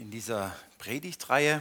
In 0.00 0.10
dieser 0.10 0.56
Predigtreihe 0.78 1.60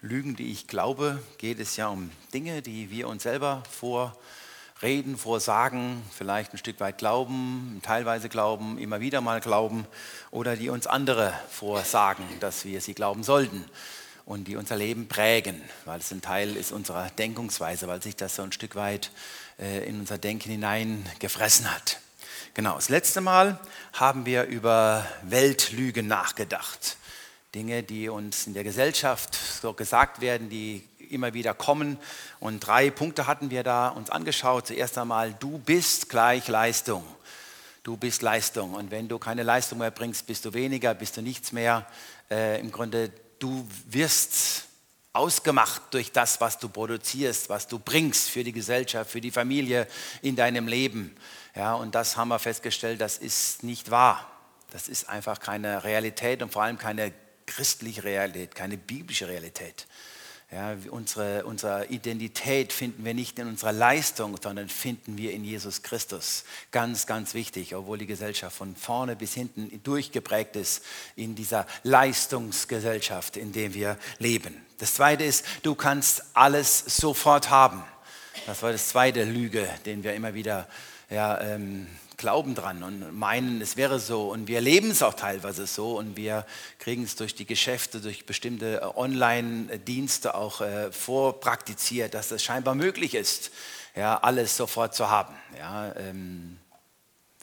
Lügen, 0.00 0.34
die 0.34 0.50
ich 0.50 0.66
glaube, 0.66 1.22
geht 1.36 1.60
es 1.60 1.76
ja 1.76 1.88
um 1.88 2.10
Dinge, 2.32 2.62
die 2.62 2.90
wir 2.90 3.06
uns 3.06 3.24
selber 3.24 3.62
vorreden, 3.70 5.18
vorsagen, 5.18 6.02
vielleicht 6.16 6.54
ein 6.54 6.58
Stück 6.58 6.80
weit 6.80 6.96
glauben, 6.96 7.82
teilweise 7.82 8.30
glauben, 8.30 8.78
immer 8.78 9.00
wieder 9.00 9.20
mal 9.20 9.42
glauben 9.42 9.86
oder 10.30 10.56
die 10.56 10.70
uns 10.70 10.86
andere 10.86 11.34
vorsagen, 11.50 12.24
dass 12.40 12.64
wir 12.64 12.80
sie 12.80 12.94
glauben 12.94 13.22
sollten 13.22 13.62
und 14.24 14.48
die 14.48 14.56
unser 14.56 14.76
Leben 14.76 15.06
prägen, 15.06 15.60
weil 15.84 16.00
es 16.00 16.10
ein 16.12 16.22
Teil 16.22 16.56
ist 16.56 16.72
unserer 16.72 17.10
Denkungsweise, 17.10 17.86
weil 17.88 18.02
sich 18.02 18.16
das 18.16 18.36
so 18.36 18.42
ein 18.42 18.52
Stück 18.52 18.74
weit 18.74 19.10
äh, 19.58 19.86
in 19.86 20.00
unser 20.00 20.16
Denken 20.16 20.50
hineingefressen 20.50 21.70
hat. 21.70 22.00
Genau, 22.54 22.76
das 22.76 22.88
letzte 22.88 23.20
Mal 23.20 23.60
haben 23.92 24.24
wir 24.24 24.44
über 24.44 25.06
Weltlügen 25.24 26.06
nachgedacht. 26.06 26.96
Dinge, 27.54 27.82
die 27.82 28.08
uns 28.08 28.46
in 28.46 28.54
der 28.54 28.64
Gesellschaft 28.64 29.38
so 29.62 29.72
gesagt 29.72 30.20
werden, 30.20 30.48
die 30.50 30.82
immer 31.10 31.34
wieder 31.34 31.54
kommen. 31.54 31.98
Und 32.40 32.60
drei 32.60 32.90
Punkte 32.90 33.26
hatten 33.26 33.50
wir 33.50 33.62
da 33.62 33.88
uns 33.88 34.10
angeschaut. 34.10 34.66
Zuerst 34.66 34.98
einmal, 34.98 35.34
du 35.34 35.58
bist 35.58 36.08
gleich 36.08 36.48
Leistung. 36.48 37.04
Du 37.82 37.96
bist 37.96 38.22
Leistung. 38.22 38.74
Und 38.74 38.90
wenn 38.90 39.08
du 39.08 39.18
keine 39.18 39.42
Leistung 39.42 39.78
mehr 39.78 39.90
bringst, 39.90 40.26
bist 40.26 40.44
du 40.44 40.52
weniger, 40.54 40.94
bist 40.94 41.16
du 41.16 41.22
nichts 41.22 41.52
mehr. 41.52 41.86
Äh, 42.30 42.60
Im 42.60 42.72
Grunde, 42.72 43.12
du 43.38 43.66
wirst 43.88 44.64
ausgemacht 45.12 45.82
durch 45.92 46.10
das, 46.10 46.40
was 46.40 46.58
du 46.58 46.68
produzierst, 46.68 47.48
was 47.48 47.68
du 47.68 47.78
bringst 47.78 48.30
für 48.30 48.42
die 48.42 48.52
Gesellschaft, 48.52 49.10
für 49.10 49.20
die 49.20 49.30
Familie, 49.30 49.86
in 50.22 50.34
deinem 50.34 50.66
Leben. 50.66 51.14
Ja, 51.54 51.74
und 51.74 51.94
das 51.94 52.16
haben 52.16 52.28
wir 52.28 52.40
festgestellt, 52.40 53.00
das 53.00 53.18
ist 53.18 53.62
nicht 53.62 53.90
wahr. 53.90 54.28
Das 54.70 54.88
ist 54.88 55.08
einfach 55.08 55.38
keine 55.38 55.84
Realität 55.84 56.42
und 56.42 56.52
vor 56.52 56.64
allem 56.64 56.78
keine 56.78 57.12
christliche 57.46 58.04
Realität, 58.04 58.54
keine 58.54 58.76
biblische 58.76 59.28
Realität. 59.28 59.86
Ja, 60.54 60.76
unsere, 60.90 61.44
unsere 61.46 61.86
Identität 61.86 62.72
finden 62.72 63.04
wir 63.04 63.12
nicht 63.12 63.38
in 63.40 63.48
unserer 63.48 63.72
Leistung, 63.72 64.38
sondern 64.40 64.68
finden 64.68 65.18
wir 65.18 65.32
in 65.32 65.42
Jesus 65.42 65.82
Christus. 65.82 66.44
Ganz, 66.70 67.06
ganz 67.06 67.34
wichtig, 67.34 67.74
obwohl 67.74 67.98
die 67.98 68.06
Gesellschaft 68.06 68.56
von 68.56 68.76
vorne 68.76 69.16
bis 69.16 69.34
hinten 69.34 69.82
durchgeprägt 69.82 70.54
ist 70.54 70.84
in 71.16 71.34
dieser 71.34 71.66
Leistungsgesellschaft, 71.82 73.36
in 73.36 73.52
der 73.52 73.74
wir 73.74 73.98
leben. 74.18 74.54
Das 74.78 74.94
Zweite 74.94 75.24
ist, 75.24 75.44
du 75.64 75.74
kannst 75.74 76.22
alles 76.34 76.78
sofort 76.86 77.50
haben. 77.50 77.82
Das 78.46 78.62
war 78.62 78.70
das 78.70 78.90
zweite 78.90 79.24
Lüge, 79.24 79.68
den 79.86 80.04
wir 80.04 80.14
immer 80.14 80.34
wieder 80.34 80.68
ja, 81.10 81.40
ähm, 81.40 81.88
glauben 82.16 82.54
dran 82.54 82.82
und 82.82 83.16
meinen, 83.18 83.60
es 83.60 83.76
wäre 83.76 83.98
so. 83.98 84.30
Und 84.30 84.48
wir 84.48 84.60
leben 84.60 84.90
es 84.90 85.02
auch 85.02 85.14
teilweise 85.14 85.66
so 85.66 85.98
und 85.98 86.16
wir 86.16 86.46
kriegen 86.78 87.02
es 87.02 87.16
durch 87.16 87.34
die 87.34 87.46
Geschäfte, 87.46 88.00
durch 88.00 88.26
bestimmte 88.26 88.80
äh, 88.80 88.84
Online-Dienste 88.96 90.34
auch 90.34 90.60
äh, 90.60 90.92
vorpraktiziert, 90.92 92.14
dass 92.14 92.30
es 92.30 92.42
scheinbar 92.42 92.74
möglich 92.74 93.14
ist, 93.14 93.50
ja, 93.94 94.16
alles 94.18 94.56
sofort 94.56 94.94
zu 94.94 95.10
haben. 95.10 95.34
Ja, 95.58 95.94
ähm, 95.96 96.58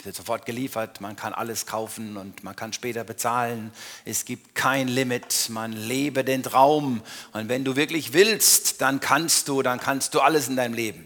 wird 0.06 0.16
sofort 0.16 0.46
geliefert, 0.46 1.00
man 1.00 1.16
kann 1.16 1.34
alles 1.34 1.66
kaufen 1.66 2.18
und 2.18 2.44
man 2.44 2.56
kann 2.56 2.74
später 2.74 3.04
bezahlen. 3.04 3.72
Es 4.06 4.26
gibt 4.26 4.56
kein 4.56 4.88
Limit, 4.88 5.50
man 5.50 5.74
lebe 5.74 6.24
den 6.24 6.44
Traum. 6.44 7.02
Und 7.34 7.50
wenn 7.50 7.64
du 7.64 7.76
wirklich 7.76 8.14
willst, 8.14 8.82
dann 8.82 9.00
kannst 9.00 9.48
du, 9.48 9.62
dann 9.62 9.80
kannst 9.80 10.14
du 10.14 10.22
alles 10.22 10.48
in 10.48 10.56
deinem 10.56 10.74
Leben. 10.74 11.06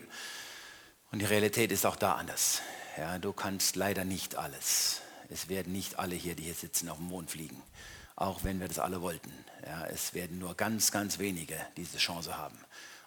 Und 1.12 1.20
die 1.20 1.26
Realität 1.26 1.72
ist 1.72 1.86
auch 1.86 1.96
da 1.96 2.14
anders. 2.14 2.62
Ja, 2.98 3.18
du 3.18 3.34
kannst 3.34 3.76
leider 3.76 4.06
nicht 4.06 4.36
alles. 4.36 5.02
Es 5.30 5.50
werden 5.50 5.74
nicht 5.74 6.00
alle 6.00 6.16
hier, 6.16 6.34
die 6.34 6.44
hier 6.44 6.54
sitzen, 6.54 6.88
auf 6.88 6.98
dem 6.98 7.08
Mond 7.08 7.30
fliegen, 7.30 7.62
auch 8.16 8.44
wenn 8.44 8.62
wir 8.62 8.70
das 8.70 8.80
alle 8.80 9.02
wollten. 9.02 9.34
Ja, 9.66 9.86
es 9.88 10.14
werden 10.14 10.40
nur 10.40 10.56
ganz, 10.56 10.92
ganz 10.92 11.20
wenige 11.20 11.58
diese 11.76 11.98
Chance 11.98 12.38
haben, 12.38 12.58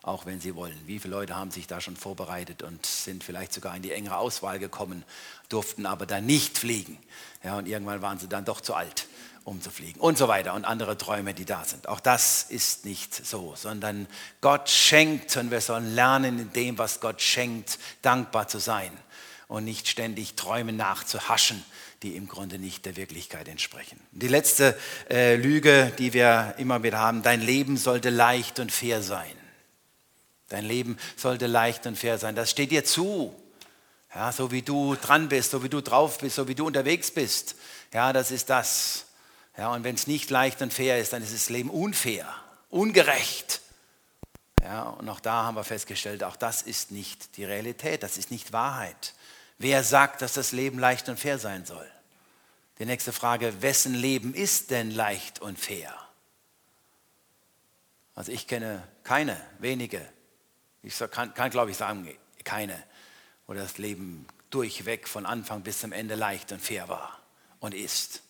auch 0.03 0.27
wenn 0.27 0.41
sie 0.41 0.55
wollen. 0.55 0.79
Wie 0.85 0.99
viele 0.99 1.15
Leute 1.15 1.37
haben 1.37 1.51
sich 1.51 1.67
da 1.67 1.81
schon 1.81 1.97
vorbereitet 1.97 2.63
und 2.63 2.85
sind 2.85 3.25
vielleicht 3.25 3.55
sogar 3.55 3.75
in 3.77 3.83
die 3.83 3.93
engere 3.93 4.19
Auswahl 4.19 4.59
gekommen, 4.59 5.05
durften 5.49 5.87
aber 5.87 6.05
dann 6.05 6.27
nicht 6.27 6.59
fliegen. 6.59 6.99
Ja, 7.43 7.57
und 7.57 7.67
irgendwann 7.67 8.03
waren 8.03 8.19
sie 8.19 8.29
dann 8.29 8.45
doch 8.45 8.61
zu 8.61 8.75
alt 8.75 9.07
um 9.45 9.63
zu 9.63 9.71
fliegen 9.71 9.99
und 9.99 10.19
so 10.19 10.29
weiter 10.29 10.53
und 10.53 10.67
andere 10.67 10.99
Träume, 10.99 11.33
die 11.33 11.47
da 11.47 11.65
sind. 11.65 11.89
Auch 11.89 12.01
das 12.01 12.43
ist 12.43 12.85
nicht 12.85 13.15
so, 13.15 13.55
sondern 13.57 14.07
Gott 14.43 14.69
schenkt 14.69 15.35
und 15.39 15.51
wir 15.51 15.63
sollen 15.63 15.95
lernen, 15.95 16.39
in 16.39 16.53
dem, 16.53 16.77
was 16.77 17.01
Gott 17.01 17.23
schenkt, 17.23 17.79
dankbar 18.03 18.49
zu 18.49 18.59
sein 18.59 18.93
und 19.49 19.65
nicht 19.65 19.89
ständig 19.89 20.35
Träume 20.35 20.73
nachzuhaschen, 20.73 21.65
die 22.03 22.15
im 22.15 22.29
Grunde 22.29 22.59
nicht 22.59 22.87
der 22.87 22.97
Wirklichkeit 22.97 23.49
entsprechen. 23.49 23.99
Die 24.13 24.29
letzte 24.29 24.79
äh, 25.11 25.35
Lüge, 25.37 25.93
die 25.99 26.13
wir 26.13 26.55
immer 26.59 26.83
wieder 26.83 26.99
haben, 26.99 27.23
dein 27.23 27.41
Leben 27.41 27.77
sollte 27.77 28.11
leicht 28.11 28.61
und 28.61 28.71
fair 28.71 29.03
sein. 29.03 29.33
Dein 30.49 30.65
Leben 30.65 30.97
sollte 31.17 31.47
leicht 31.47 31.87
und 31.87 31.99
fair 31.99 32.19
sein. 32.19 32.35
Das 32.35 32.51
steht 32.51 32.71
dir 32.71 32.85
zu. 32.85 33.35
Ja, 34.15 34.33
so 34.33 34.51
wie 34.51 34.63
du 34.63 34.95
dran 34.95 35.29
bist, 35.29 35.51
so 35.51 35.63
wie 35.63 35.69
du 35.69 35.83
drauf 35.83 36.19
bist, 36.19 36.37
so 36.37 36.49
wie 36.49 36.55
du 36.55 36.67
unterwegs 36.67 37.11
bist. 37.11 37.57
Ja, 37.93 38.13
das 38.13 38.31
ist 38.31 38.49
das. 38.49 39.07
Ja, 39.57 39.73
und 39.73 39.85
wenn 39.85 39.95
es 39.95 40.07
nicht 40.07 40.31
leicht 40.31 40.63
und 40.63 40.73
fair 40.73 40.99
ist, 40.99 41.13
dann 41.13 41.23
ist 41.23 41.35
das 41.35 41.51
Leben 41.51 41.69
unfair, 41.69 42.33
ungerecht. 42.71 43.61
Ja, 44.63 44.85
und 44.85 45.09
auch 45.09 45.21
da 45.21 45.45
haben 45.45 45.57
wir 45.57 45.65
festgestellt, 45.65 46.25
auch 46.25 46.37
das 46.37 46.63
ist 46.63 46.91
nicht 46.91 47.37
die 47.37 47.45
Realität, 47.45 48.03
das 48.03 48.19
ist 48.19 48.31
nicht 48.31 48.53
Wahrheit. 48.53 49.15
Wer 49.59 49.83
sagt, 49.83 50.23
dass 50.23 50.35
das 50.35 50.53
Leben 50.53 50.79
leicht 50.79 51.09
und 51.09 51.19
fair 51.19 51.39
sein 51.39 51.67
soll? 51.67 51.87
Die 52.79 52.87
nächste 52.87 53.13
Frage, 53.13 53.61
wessen 53.61 53.95
Leben 53.95 54.35
ist 54.35 54.71
denn 54.71 54.93
leicht 54.93 55.41
und 55.41 55.59
fair? 55.59 55.93
Also 58.15 58.31
ich 58.33 58.47
kenne 58.47 58.87
keine, 59.03 59.41
wenige, 59.59 60.07
ich 60.83 60.97
kann, 61.11 61.35
kann 61.35 61.51
glaube 61.51 61.73
ich 61.73 61.77
sagen, 61.77 62.09
keine, 62.45 62.81
wo 63.47 63.55
das 63.55 63.79
Leben 63.79 64.27
durchweg 64.51 65.09
von 65.09 65.27
Anfang 65.27 65.63
bis 65.63 65.81
zum 65.81 65.93
Ende 65.93 66.15
leicht 66.15 66.53
und 66.53 66.61
fair 66.61 66.89
war 66.89 67.21
und 67.59 67.75
ist. 67.75 68.23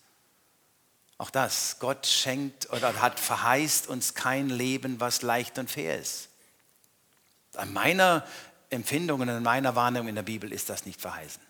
Auch 1.19 1.31
das, 1.31 1.79
Gott 1.79 2.07
schenkt 2.07 2.71
oder 2.71 3.01
hat 3.03 3.21
verheißt 3.21 3.89
uns 3.89 4.15
kein 4.15 4.49
Leben, 4.49 5.01
was 5.01 5.23
leicht 5.23 5.59
und 5.59 5.71
fair 5.71 5.99
ist. 5.99 6.29
An 7.55 7.73
meiner 7.73 8.27
Empfindung 8.71 9.21
und 9.21 9.29
in 9.29 9.43
meiner 9.43 9.75
Wahrnehmung 9.75 10.09
in 10.09 10.15
der 10.15 10.23
Bibel 10.23 10.53
ist 10.53 10.69
das 10.69 10.87
nicht 10.87 11.01
verheißen, 11.01 11.43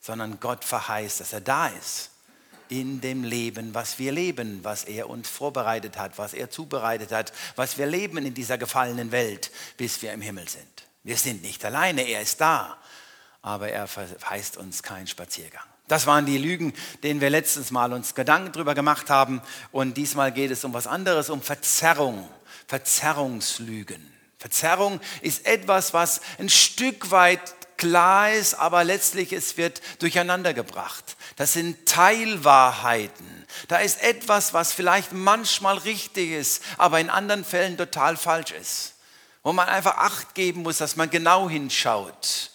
sondern 0.00 0.40
Gott 0.40 0.64
verheißt, 0.64 1.20
dass 1.20 1.32
er 1.32 1.40
da 1.40 1.68
ist 1.68 2.10
in 2.68 3.00
dem 3.00 3.24
Leben, 3.24 3.74
was 3.74 3.98
wir 3.98 4.12
leben, 4.12 4.62
was 4.62 4.84
er 4.84 5.08
uns 5.08 5.28
vorbereitet 5.28 5.98
hat, 5.98 6.18
was 6.18 6.34
er 6.34 6.50
zubereitet 6.50 7.12
hat, 7.12 7.32
was 7.56 7.78
wir 7.78 7.86
leben 7.86 8.18
in 8.18 8.34
dieser 8.34 8.58
gefallenen 8.58 9.10
Welt, 9.12 9.50
bis 9.76 10.02
wir 10.02 10.12
im 10.12 10.20
Himmel 10.20 10.48
sind. 10.48 10.66
Wir 11.02 11.16
sind 11.16 11.42
nicht 11.42 11.64
alleine, 11.64 12.02
er 12.02 12.20
ist 12.20 12.40
da, 12.40 12.76
aber 13.40 13.70
er 13.70 13.86
verheißt 13.86 14.56
uns 14.58 14.82
keinen 14.82 15.06
Spaziergang. 15.06 15.64
Das 15.88 16.06
waren 16.06 16.26
die 16.26 16.36
Lügen, 16.36 16.74
denen 17.02 17.22
wir 17.22 17.30
letztes 17.30 17.70
Mal 17.70 17.94
uns 17.94 18.14
Gedanken 18.14 18.52
drüber 18.52 18.74
gemacht 18.74 19.08
haben. 19.08 19.40
Und 19.72 19.96
diesmal 19.96 20.32
geht 20.32 20.50
es 20.50 20.62
um 20.64 20.74
was 20.74 20.86
anderes, 20.86 21.30
um 21.30 21.40
Verzerrung, 21.40 22.28
Verzerrungslügen. 22.66 24.17
Verzerrung 24.38 25.00
ist 25.20 25.46
etwas, 25.46 25.92
was 25.92 26.20
ein 26.38 26.48
Stück 26.48 27.10
weit 27.10 27.40
klar 27.76 28.32
ist, 28.32 28.54
aber 28.54 28.84
letztlich 28.84 29.32
es 29.32 29.56
wird 29.56 29.80
durcheinander 30.00 30.52
gebracht. 30.52 31.16
Das 31.36 31.54
sind 31.54 31.86
Teilwahrheiten. 31.86 33.46
Da 33.68 33.78
ist 33.78 34.02
etwas, 34.02 34.52
was 34.52 34.72
vielleicht 34.72 35.12
manchmal 35.12 35.78
richtig 35.78 36.30
ist, 36.30 36.62
aber 36.76 37.00
in 37.00 37.10
anderen 37.10 37.44
Fällen 37.44 37.76
total 37.76 38.16
falsch 38.16 38.52
ist. 38.52 38.94
Wo 39.42 39.52
man 39.52 39.68
einfach 39.68 39.96
Acht 39.96 40.34
geben 40.34 40.62
muss, 40.62 40.78
dass 40.78 40.96
man 40.96 41.08
genau 41.10 41.48
hinschaut. 41.48 42.50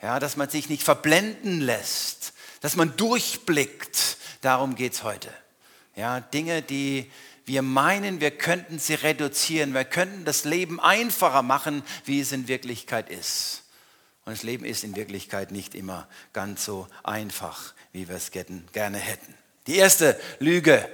Ja, 0.00 0.20
dass 0.20 0.36
man 0.36 0.48
sich 0.48 0.68
nicht 0.68 0.84
verblenden 0.84 1.60
lässt, 1.60 2.32
dass 2.60 2.76
man 2.76 2.96
durchblickt. 2.96 4.16
Darum 4.42 4.76
geht 4.76 4.92
es 4.92 5.02
heute. 5.02 5.32
Ja, 5.96 6.20
Dinge, 6.20 6.62
die 6.62 7.10
wir 7.48 7.62
meinen, 7.62 8.20
wir 8.20 8.30
könnten 8.30 8.78
sie 8.78 8.94
reduzieren, 8.94 9.74
wir 9.74 9.84
könnten 9.84 10.24
das 10.24 10.44
Leben 10.44 10.78
einfacher 10.78 11.42
machen, 11.42 11.82
wie 12.04 12.20
es 12.20 12.30
in 12.32 12.46
Wirklichkeit 12.46 13.10
ist. 13.10 13.64
Und 14.24 14.32
das 14.32 14.42
Leben 14.42 14.64
ist 14.64 14.84
in 14.84 14.94
Wirklichkeit 14.94 15.50
nicht 15.50 15.74
immer 15.74 16.06
ganz 16.32 16.64
so 16.64 16.86
einfach, 17.02 17.74
wie 17.92 18.08
wir 18.08 18.16
es 18.16 18.30
gerne 18.30 18.98
hätten. 18.98 19.34
Die 19.66 19.76
erste 19.76 20.20
Lüge, 20.38 20.86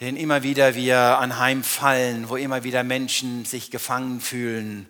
den 0.00 0.16
immer 0.16 0.42
wieder 0.42 0.74
wir 0.74 0.98
anheimfallen, 0.98 2.28
wo 2.28 2.36
immer 2.36 2.64
wieder 2.64 2.82
Menschen 2.82 3.44
sich 3.44 3.70
gefangen 3.70 4.20
fühlen, 4.20 4.88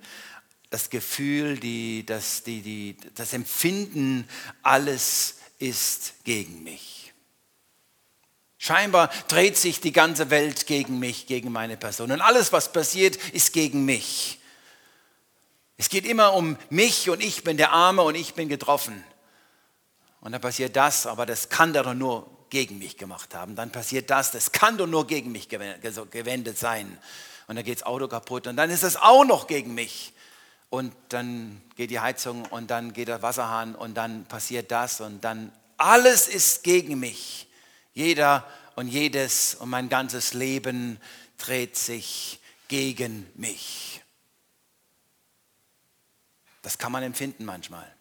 das 0.70 0.88
Gefühl, 0.88 1.58
die, 1.58 2.06
das, 2.06 2.44
die, 2.44 2.62
die, 2.62 2.96
das 3.14 3.34
Empfinden, 3.34 4.26
alles 4.62 5.36
ist 5.58 6.24
gegen 6.24 6.62
mich. 6.62 7.01
Scheinbar 8.64 9.10
dreht 9.26 9.56
sich 9.56 9.80
die 9.80 9.90
ganze 9.90 10.30
Welt 10.30 10.68
gegen 10.68 11.00
mich, 11.00 11.26
gegen 11.26 11.50
meine 11.50 11.76
Person. 11.76 12.12
Und 12.12 12.20
alles, 12.20 12.52
was 12.52 12.72
passiert, 12.72 13.16
ist 13.16 13.52
gegen 13.52 13.84
mich. 13.84 14.38
Es 15.76 15.88
geht 15.88 16.06
immer 16.06 16.34
um 16.34 16.56
mich 16.70 17.10
und 17.10 17.20
ich 17.20 17.42
bin 17.42 17.56
der 17.56 17.72
Arme 17.72 18.02
und 18.02 18.14
ich 18.14 18.34
bin 18.34 18.48
getroffen. 18.48 19.02
Und 20.20 20.30
dann 20.30 20.40
passiert 20.40 20.76
das, 20.76 21.08
aber 21.08 21.26
das 21.26 21.48
kann 21.48 21.72
doch 21.72 21.92
nur 21.92 22.30
gegen 22.50 22.78
mich 22.78 22.96
gemacht 22.96 23.34
haben. 23.34 23.56
Dann 23.56 23.72
passiert 23.72 24.10
das, 24.10 24.30
das 24.30 24.52
kann 24.52 24.78
doch 24.78 24.86
nur 24.86 25.08
gegen 25.08 25.32
mich 25.32 25.48
gewendet 25.48 26.56
sein. 26.56 26.96
Und 27.48 27.56
dann 27.56 27.64
geht 27.64 27.80
das 27.80 27.86
Auto 27.86 28.06
kaputt 28.06 28.46
und 28.46 28.54
dann 28.54 28.70
ist 28.70 28.84
es 28.84 28.94
auch 28.94 29.24
noch 29.24 29.48
gegen 29.48 29.74
mich. 29.74 30.12
Und 30.70 30.94
dann 31.08 31.60
geht 31.74 31.90
die 31.90 31.98
Heizung 31.98 32.44
und 32.44 32.70
dann 32.70 32.92
geht 32.92 33.08
der 33.08 33.22
Wasserhahn 33.22 33.74
und 33.74 33.94
dann 33.94 34.24
passiert 34.26 34.70
das 34.70 35.00
und 35.00 35.24
dann 35.24 35.50
alles 35.78 36.28
ist 36.28 36.62
gegen 36.62 37.00
mich. 37.00 37.48
Jeder 37.92 38.48
und 38.76 38.88
jedes 38.88 39.54
und 39.54 39.68
mein 39.70 39.88
ganzes 39.88 40.32
Leben 40.32 41.00
dreht 41.38 41.76
sich 41.76 42.40
gegen 42.68 43.30
mich. 43.34 44.02
Das 46.62 46.78
kann 46.78 46.92
man 46.92 47.02
empfinden 47.02 47.44
manchmal. 47.44 47.92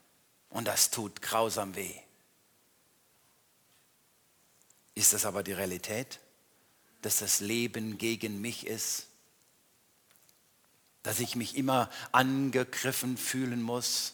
Und 0.49 0.67
das 0.67 0.91
tut 0.91 1.21
grausam 1.21 1.75
weh. 1.75 1.95
Ist 4.93 5.13
das 5.13 5.25
aber 5.25 5.43
die 5.43 5.53
Realität, 5.53 6.19
dass 7.01 7.17
das 7.17 7.39
Leben 7.39 7.97
gegen 7.97 8.39
mich 8.39 8.67
ist? 8.67 9.07
Dass 11.03 11.19
ich 11.19 11.35
mich 11.35 11.55
immer 11.57 11.89
angegriffen 12.11 13.17
fühlen 13.17 13.61
muss? 13.61 14.13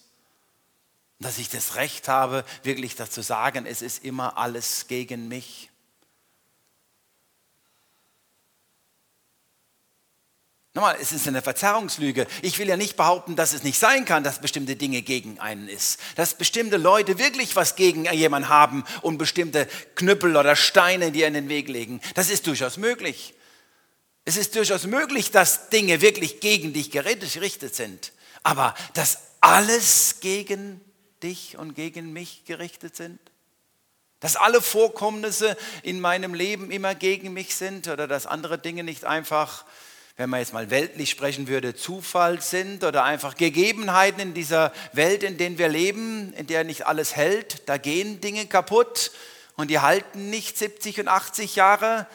Dass 1.20 1.40
ich 1.40 1.50
das 1.50 1.76
Recht 1.76 2.08
habe, 2.08 2.46
wirklich 2.64 2.96
das 2.96 3.10
zu 3.10 3.22
sagen, 3.22 3.66
es 3.66 3.82
ist 3.82 4.04
immer 4.04 4.38
alles 4.38 4.88
gegen 4.88 5.28
mich? 5.28 5.70
Nochmal, 10.78 10.98
es 11.02 11.12
ist 11.12 11.28
eine 11.28 11.42
Verzerrungslüge. 11.42 12.28
Ich 12.44 12.60
will 12.60 12.68
ja 12.68 12.78
nicht 12.78 12.98
behaupten, 12.98 13.36
dass 13.36 13.54
es 13.54 13.64
nicht 13.64 13.80
sein 13.80 14.06
kann, 14.06 14.24
dass 14.24 14.42
bestimmte 14.42 14.76
Dinge 14.76 15.02
gegen 15.02 15.40
einen 15.40 15.68
ist. 15.68 16.00
Dass 16.16 16.36
bestimmte 16.36 16.78
Leute 16.78 17.18
wirklich 17.18 17.56
was 17.56 17.76
gegen 17.76 18.06
jemanden 18.14 18.50
haben 18.50 18.84
und 19.02 19.18
bestimmte 19.18 19.68
Knüppel 19.96 20.38
oder 20.38 20.56
Steine, 20.56 21.12
die 21.12 21.24
in 21.24 21.34
den 21.34 21.50
Weg 21.50 21.68
legen. 21.68 22.00
Das 22.14 22.30
ist 22.30 22.46
durchaus 22.46 22.78
möglich. 22.78 23.34
Es 24.24 24.38
ist 24.38 24.56
durchaus 24.56 24.84
möglich, 24.84 25.32
dass 25.32 25.70
Dinge 25.70 26.00
wirklich 26.02 26.42
gegen 26.42 26.74
dich 26.74 26.92
gerichtet 26.92 27.74
sind. 27.74 28.14
Aber 28.44 28.76
dass 28.94 29.18
alles 29.42 30.20
gegen 30.20 30.80
dich 31.28 31.58
und 31.58 31.76
gegen 31.76 32.14
mich 32.14 32.46
gerichtet 32.46 32.96
sind? 32.96 33.20
Dass 34.20 34.36
alle 34.36 34.62
Vorkommnisse 34.62 35.56
in 35.84 36.00
meinem 36.00 36.34
Leben 36.34 36.72
immer 36.72 36.96
gegen 36.96 37.34
mich 37.34 37.56
sind 37.56 37.88
oder 37.88 38.08
dass 38.08 38.26
andere 38.26 38.58
Dinge 38.58 38.84
nicht 38.84 39.06
einfach 39.06 39.66
wenn 40.20 40.32
man 40.32 40.40
jetzt 40.40 40.52
mal 40.52 40.72
weltlich 40.72 41.12
sprechen 41.12 41.48
würde, 41.48 41.76
Zufall 41.76 42.42
sind 42.42 42.84
oder 42.84 43.04
einfach 43.04 43.38
Gegebenheiten 43.38 44.20
in 44.20 44.34
dieser 44.34 44.74
Welt, 44.94 45.22
in 45.22 45.38
der 45.38 45.60
wir 45.60 45.70
leben, 45.70 46.34
in 46.34 46.48
der 46.48 46.64
nicht 46.64 46.88
alles 46.88 47.16
hält. 47.16 47.70
Da 47.70 47.78
gehen 47.78 48.20
Dinge 48.20 48.48
kaputt 48.48 49.12
und 49.58 49.70
die 49.70 49.80
halten 49.80 50.32
nicht 50.32 50.58
70 50.58 51.02
und 51.02 51.08
80 51.08 51.56
Jahre, 51.56 52.08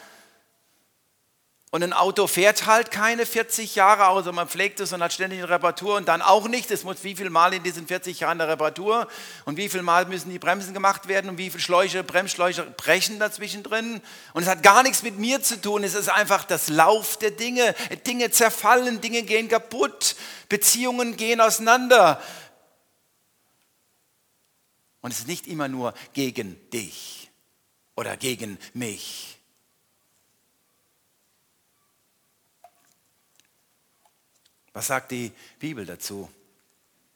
und 1.73 1.81
ein 1.81 1.91
Auto 1.91 2.27
fährt 2.27 2.67
halt 2.67 2.91
keine 2.91 3.25
40 3.25 3.73
Jahre, 3.73 4.05
außer 4.09 4.31
man 4.31 4.47
pflegt 4.47 4.79
es 4.79 4.93
und 4.93 5.01
hat 5.01 5.11
ständig 5.11 5.39
eine 5.39 5.49
Reparatur 5.49 5.95
und 5.95 6.07
dann 6.07 6.21
auch 6.21 6.47
nicht. 6.47 6.69
Es 6.69 6.83
muss 6.83 7.03
wie 7.03 7.15
viel 7.15 7.31
Mal 7.31 7.51
in 7.51 7.63
diesen 7.63 7.87
40 7.87 8.19
Jahren 8.19 8.39
eine 8.39 8.47
Reparatur 8.47 9.07
und 9.45 9.57
wie 9.57 9.67
viel 9.69 9.81
Mal 9.81 10.05
müssen 10.05 10.29
die 10.29 10.37
Bremsen 10.37 10.75
gemacht 10.75 11.07
werden 11.07 11.31
und 11.31 11.39
wie 11.39 11.49
viele 11.49 11.63
Schläuche, 11.63 12.03
Bremsschläuche 12.03 12.61
brechen 12.77 13.17
dazwischen 13.17 13.63
drin. 13.63 14.01
Und 14.33 14.43
es 14.43 14.49
hat 14.49 14.61
gar 14.61 14.83
nichts 14.83 15.01
mit 15.01 15.17
mir 15.17 15.41
zu 15.41 15.59
tun. 15.59 15.83
Es 15.83 15.95
ist 15.95 16.09
einfach 16.09 16.43
das 16.43 16.69
Lauf 16.69 17.17
der 17.17 17.31
Dinge. 17.31 17.73
Dinge 18.05 18.29
zerfallen, 18.29 19.01
Dinge 19.01 19.23
gehen 19.23 19.47
kaputt, 19.47 20.15
Beziehungen 20.49 21.17
gehen 21.17 21.41
auseinander. 21.41 22.21
Und 25.01 25.11
es 25.11 25.21
ist 25.21 25.27
nicht 25.27 25.47
immer 25.47 25.69
nur 25.69 25.95
gegen 26.13 26.55
dich 26.69 27.31
oder 27.95 28.15
gegen 28.15 28.59
mich 28.75 29.39
Was 34.73 34.87
sagt 34.87 35.11
die 35.11 35.31
Bibel 35.59 35.85
dazu? 35.85 36.29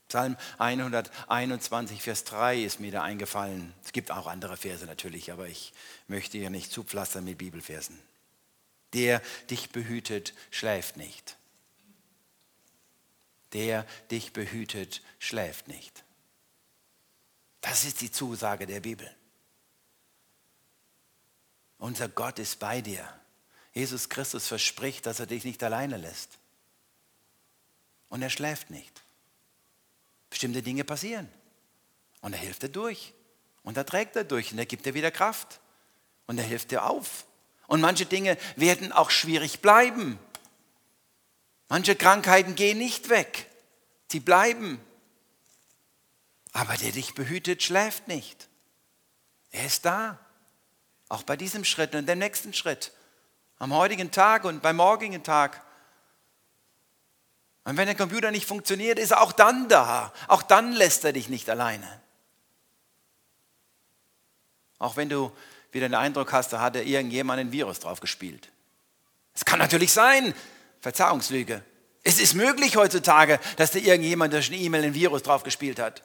Psalm 0.08 0.38
121, 0.58 2.02
Vers 2.02 2.24
3 2.24 2.64
ist 2.64 2.80
mir 2.80 2.92
da 2.92 3.04
eingefallen. 3.04 3.74
Es 3.84 3.92
gibt 3.92 4.10
auch 4.10 4.28
andere 4.28 4.56
Verse 4.56 4.86
natürlich, 4.86 5.34
aber 5.34 5.48
ich 5.48 5.74
möchte 6.08 6.38
hier 6.38 6.50
nicht 6.50 6.72
zupflastern 6.72 7.26
mit 7.26 7.38
Bibelversen. 7.38 8.00
Der 8.94 9.22
dich 9.50 9.72
behütet, 9.72 10.34
schläft 10.50 10.96
nicht. 10.96 11.36
Der 13.52 13.86
dich 14.12 14.32
behütet, 14.32 15.02
schläft 15.20 15.68
nicht. 15.68 16.06
Das 17.60 17.84
ist 17.84 18.00
die 18.00 18.12
Zusage 18.12 18.66
der 18.66 18.80
Bibel. 18.80 19.14
Unser 21.80 22.08
Gott 22.08 22.40
ist 22.40 22.60
bei 22.60 22.82
dir. 22.82 23.08
Jesus 23.74 24.08
Christus 24.08 24.48
verspricht, 24.48 25.06
dass 25.06 25.20
er 25.20 25.26
dich 25.26 25.44
nicht 25.44 25.62
alleine 25.64 25.98
lässt. 25.98 26.40
Und 28.10 28.22
er 28.22 28.30
schläft 28.30 28.70
nicht. 28.70 29.04
Bestimmte 30.30 30.62
Dinge 30.62 30.84
passieren. 30.84 31.30
Und 32.22 32.34
er 32.34 32.40
hilft 32.40 32.64
dir 32.64 32.70
durch. 32.70 33.14
Und 33.64 33.78
er 33.78 33.86
trägt 33.86 34.16
er 34.16 34.24
durch. 34.24 34.52
Und 34.52 34.60
er 34.60 34.66
gibt 34.66 34.86
dir 34.86 34.94
wieder 34.94 35.12
Kraft. 35.12 35.60
Und 36.26 36.38
er 36.38 36.46
hilft 36.46 36.72
dir 36.72 36.86
auf. 36.86 37.26
Und 37.68 37.82
manche 37.82 38.06
Dinge 38.06 38.38
werden 38.56 38.92
auch 38.92 39.10
schwierig 39.10 39.62
bleiben. 39.62 40.20
Manche 41.70 41.96
Krankheiten 41.96 42.56
gehen 42.56 42.78
nicht 42.78 43.10
weg. 43.10 43.50
Sie 44.10 44.22
bleiben. 44.22 44.80
Aber 46.54 46.76
der 46.78 46.92
dich 46.92 47.14
behütet, 47.14 47.62
schläft 47.62 48.08
nicht. 48.08 48.48
Er 49.52 49.66
ist 49.66 49.86
da. 49.86 50.18
Auch 51.10 51.24
bei 51.24 51.36
diesem 51.36 51.66
Schritt 51.66 51.94
und 51.94 52.08
dem 52.08 52.20
nächsten 52.20 52.54
Schritt. 52.54 52.94
Am 53.60 53.74
heutigen 53.74 54.12
Tag 54.12 54.46
und 54.46 54.62
beim 54.62 54.78
morgigen 54.78 55.24
Tag. 55.24 55.62
Und 57.68 57.76
wenn 57.76 57.86
der 57.86 57.96
Computer 57.96 58.32
nicht 58.32 58.46
funktioniert, 58.46 58.98
ist 58.98 59.12
er 59.12 59.20
auch 59.20 59.34
dann 59.34 59.68
da. 59.68 60.14
Auch 60.30 60.42
dann 60.42 60.72
lässt 60.72 61.04
er 61.04 61.12
dich 61.12 61.28
nicht 61.28 61.50
alleine. 61.50 61.86
Auch 64.80 64.96
wenn 64.96 65.10
du 65.10 65.34
wieder 65.74 65.90
den 65.90 65.96
Eindruck 65.96 66.32
hast, 66.32 66.54
da 66.54 66.62
hat 66.62 66.78
er 66.78 66.84
irgendjemand 66.84 67.42
ein 67.42 67.52
Virus 67.52 67.82
drauf 67.82 68.00
gespielt. 68.00 68.54
Es 69.34 69.44
kann 69.44 69.60
natürlich 69.60 69.92
sein, 69.92 70.34
Verzeihungslüge. 70.80 71.62
Es 72.04 72.22
ist 72.22 72.36
möglich 72.36 72.78
heutzutage, 72.78 73.38
dass 73.58 73.72
da 73.72 73.80
irgendjemand 73.80 74.32
durch 74.32 74.48
eine 74.48 74.60
E-Mail 74.60 74.86
ein 74.86 74.94
Virus 74.94 75.24
drauf 75.24 75.44
gespielt 75.44 75.78
hat. 75.78 76.04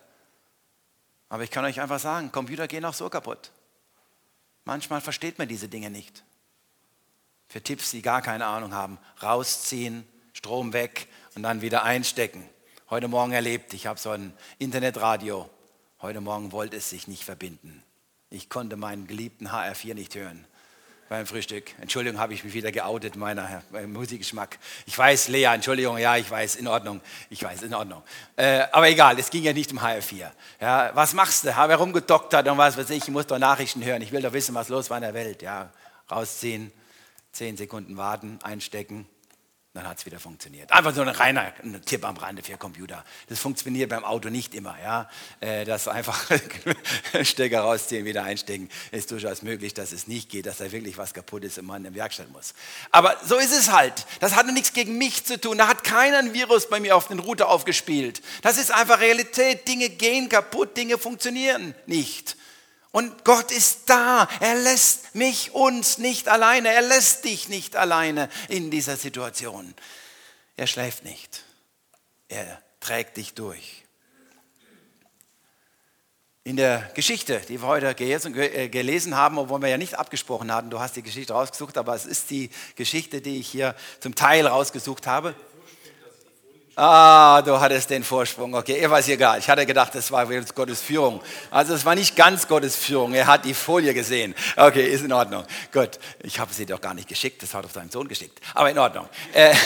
Aber 1.29 1.45
ich 1.45 1.53
kann 1.53 1.65
euch 1.65 1.81
einfach 1.81 2.01
sagen, 2.01 2.33
Computer 2.33 2.67
gehen 2.67 2.85
auch 2.85 2.93
so 2.93 3.09
kaputt. 3.09 3.53
Manchmal 4.65 5.01
versteht 5.01 5.39
man 5.39 5.47
diese 5.47 5.69
Dinge 5.69 5.91
nicht. 5.91 6.25
Für 7.47 7.63
Tipps, 7.63 7.93
die 7.93 8.03
gar 8.03 8.21
keine 8.21 8.47
Ahnung 8.47 8.75
haben, 8.75 8.99
rausziehen, 9.23 10.09
Strom 10.33 10.73
weg, 10.73 11.07
und 11.35 11.43
dann 11.43 11.63
wieder 11.63 11.85
einstecken. 11.85 12.49
Heute 12.91 13.09
Morgen 13.09 13.33
erlebt, 13.33 13.73
ich 13.75 13.87
habe 13.87 13.99
so 13.99 14.11
ein 14.11 14.33
Internetradio. 14.59 15.49
Heute 16.01 16.21
Morgen 16.21 16.53
wollte 16.53 16.77
es 16.77 16.91
sich 16.91 17.09
nicht 17.09 17.25
verbinden. 17.25 17.83
Ich 18.31 18.49
konnte 18.49 18.77
meinen 18.77 19.07
geliebten 19.07 19.49
HR4 19.49 19.95
nicht 19.95 20.15
hören 20.15 20.47
beim 21.09 21.27
Frühstück. 21.27 21.65
Entschuldigung, 21.79 22.19
habe 22.19 22.33
ich 22.33 22.43
mich 22.43 22.55
wieder 22.55 22.73
geoutet, 22.73 23.17
meiner 23.17 23.63
Musikgeschmack. 23.87 24.59
Ich 24.87 24.97
weiß, 24.97 25.29
Lea, 25.29 25.45
Entschuldigung, 25.45 25.99
ja, 25.99 26.17
ich 26.17 26.31
weiß, 26.31 26.57
in 26.57 26.67
Ordnung. 26.67 27.03
Ich 27.29 27.43
weiß, 27.43 27.63
in 27.65 27.75
Ordnung. 27.75 28.03
Äh, 28.35 28.63
aber 28.73 28.89
egal, 28.89 29.19
es 29.19 29.29
ging 29.29 29.43
ja 29.43 29.53
nicht 29.53 29.71
um 29.73 29.79
HR4. 29.79 30.31
Ja, 30.59 30.91
was 30.95 31.13
machst 31.13 31.45
du? 31.45 31.55
Habe 31.55 31.75
herumgedoktert 31.75 32.49
und 32.49 32.57
was 32.57 32.79
weiß 32.79 32.89
ich, 32.89 33.03
ich 33.03 33.11
muss 33.11 33.27
doch 33.27 33.39
Nachrichten 33.39 33.85
hören. 33.85 34.01
Ich 34.01 34.11
will 34.11 34.23
doch 34.23 34.33
wissen, 34.33 34.55
was 34.55 34.71
los 34.71 34.89
war 34.89 34.97
in 34.97 35.03
der 35.03 35.13
Welt. 35.13 35.43
Ja, 35.43 35.71
rausziehen, 36.11 36.73
zehn 37.33 37.59
Sekunden 37.59 37.99
warten, 37.99 38.39
einstecken, 38.43 39.07
dann 39.75 39.89
hat 39.89 39.99
es 39.99 40.05
wieder 40.05 40.21
funktioniert. 40.21 40.71
Einfach 40.71 40.95
so 40.95 41.01
ein 41.01 41.09
reiner 41.09 41.51
Tipp 41.87 42.05
am 42.05 42.19
Rande 42.19 42.43
für 42.43 42.59
Computer. 42.59 43.03
Das 43.29 43.39
funktioniert 43.39 43.89
beim 43.89 44.05
Auto 44.05 44.29
nicht 44.29 44.55
immer. 44.55 44.77
Ja? 44.83 45.09
Äh, 45.41 45.65
das 45.65 45.89
einfach 45.89 46.31
Stecker 47.23 47.61
rausziehen, 47.61 48.05
wieder 48.05 48.23
einstecken, 48.23 48.69
ist 48.91 49.11
durchaus 49.11 49.41
möglich, 49.41 49.73
dass 49.73 49.93
es 49.93 50.07
nicht 50.07 50.29
geht, 50.29 50.45
dass 50.45 50.59
da 50.59 50.71
wirklich 50.71 50.99
was 50.99 51.15
kaputt 51.15 51.45
ist 51.45 51.59
und 51.59 51.65
man 51.65 51.79
in 51.79 51.85
der 51.85 51.95
Werkstatt 51.95 52.31
muss. 52.31 52.53
Aber 52.91 53.17
so 53.25 53.39
ist 53.39 53.53
es 53.53 53.73
halt. 53.73 54.07
Das 54.21 54.37
hat 54.37 54.47
nichts 54.47 54.75
gegen 54.75 54.99
mich 54.99 55.25
zu 55.25 55.41
tun. 55.41 55.57
Da 55.57 55.69
hat 55.69 55.85
keiner 55.85 56.19
ein 56.19 56.35
Virus 56.35 56.69
bei 56.69 56.79
mir 56.79 56.95
auf 56.95 57.09
den 57.09 57.19
Router 57.19 57.49
aufgespielt. 57.49 58.21
Das 58.43 58.59
ist 58.59 58.73
einfach 58.73 59.01
Realität. 59.01 59.67
Dinge 59.67 59.89
gehen 59.89 60.29
kaputt, 60.29 60.77
Dinge 60.77 60.99
funktionieren 60.99 61.75
nicht. 61.87 62.37
Und 62.93 63.25
Gott 63.25 63.51
ist 63.51 63.89
da. 63.89 64.29
Er 64.41 64.55
lässt 64.55 65.15
mich, 65.15 65.55
uns 65.55 65.97
nicht 65.99 66.29
alleine. 66.29 66.69
Er 66.69 66.83
lässt 66.83 67.25
dich 67.25 67.49
nicht 67.49 67.75
alleine 67.75 68.29
in 68.49 68.71
dieser 68.71 68.97
Situation. 68.97 69.75
Er 70.57 70.67
schläft 70.67 71.03
nicht. 71.03 71.43
Er 72.29 72.63
trägt 72.81 73.17
dich 73.17 73.33
durch. 73.33 73.83
In 76.45 76.57
der 76.57 76.91
Geschichte, 76.95 77.41
die 77.49 77.63
wir 77.63 77.69
heute 77.69 77.89
äh, 77.89 78.69
gelesen 78.69 79.17
haben, 79.17 79.39
obwohl 79.39 79.63
wir 79.63 79.69
ja 79.69 79.79
nicht 79.79 79.95
abgesprochen 79.95 80.53
hatten, 80.53 80.71
du 80.71 80.81
hast 80.81 80.97
die 80.97 81.03
Geschichte 81.03 81.33
rausgesucht, 81.33 81.79
aber 81.79 81.95
es 81.95 82.05
ist 82.05 82.31
die 82.31 82.51
Geschichte, 82.75 83.21
die 83.21 83.39
ich 83.39 83.49
hier 83.49 83.77
zum 84.01 84.17
Teil 84.17 84.47
rausgesucht 84.47 85.07
habe. 85.07 85.35
Ah, 86.75 87.43
du 87.43 87.61
hattest 87.61 87.91
den 87.91 88.03
Vorsprung. 88.03 88.55
Okay, 88.55 88.79
er 88.79 88.91
weiß 88.91 89.09
egal. 89.09 89.39
Ich 89.39 89.49
hatte 89.49 89.67
gedacht, 89.67 89.95
das 89.95 90.11
war 90.11 90.27
Gottes 90.27 90.81
Führung. 90.81 91.21
Also 91.51 91.75
es 91.75 91.85
war 91.85 91.95
nicht 91.95 92.17
ganz 92.17 92.49
Gottes 92.49 92.77
Führung. 92.77 93.13
Er 93.13 93.27
hat 93.27 93.45
die 93.45 93.53
Folie 93.53 93.93
gesehen. 93.93 94.35
Okay, 94.57 94.89
ist 94.89 95.05
in 95.05 95.13
Ordnung. 95.13 95.45
Gut, 95.71 95.99
ich 96.23 96.39
habe 96.39 96.53
sie 96.55 96.65
doch 96.65 96.81
gar 96.81 96.95
nicht 96.95 97.09
geschickt. 97.09 97.43
Das 97.43 97.53
hat 97.53 97.67
doch 97.67 97.73
dein 97.73 97.91
Sohn 97.91 98.09
geschickt. 98.09 98.41
Aber 98.55 98.71
in 98.71 98.79
Ordnung. 98.79 99.07
Äh, 99.35 99.53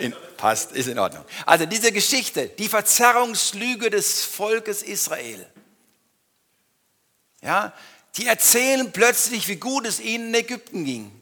in, 0.00 0.14
passt, 0.36 0.72
ist 0.72 0.88
in 0.88 0.98
Ordnung. 0.98 1.24
Also 1.46 1.64
diese 1.64 1.92
Geschichte, 1.92 2.48
die 2.48 2.68
Verzerrungslüge 2.68 3.88
des 3.88 4.24
Volkes 4.24 4.82
Israel. 4.82 5.46
Ja, 7.42 7.72
die 8.16 8.26
erzählen 8.26 8.92
plötzlich, 8.92 9.48
wie 9.48 9.56
gut 9.56 9.86
es 9.86 9.98
ihnen 9.98 10.28
in 10.28 10.34
Ägypten 10.34 10.84
ging. 10.84 11.19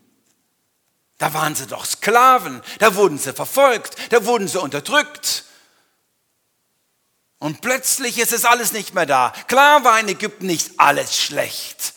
Da 1.19 1.35
waren 1.35 1.57
sie 1.57 1.67
doch 1.67 1.85
Sklaven, 1.85 2.63
da 2.79 2.95
wurden 2.95 3.19
sie 3.19 3.33
verfolgt, 3.33 3.97
da 4.11 4.25
wurden 4.25 4.47
sie 4.47 4.61
unterdrückt. 4.61 5.45
Und 7.41 7.61
plötzlich 7.61 8.19
ist 8.19 8.33
es 8.33 8.45
alles 8.45 8.73
nicht 8.73 8.95
mehr 8.95 9.07
da. 9.07 9.33
Klar 9.47 9.85
war 9.85 9.99
in 9.99 10.09
Ägypten 10.09 10.47
nicht 10.47 10.79
alles 10.79 11.17
schlecht. 11.17 11.95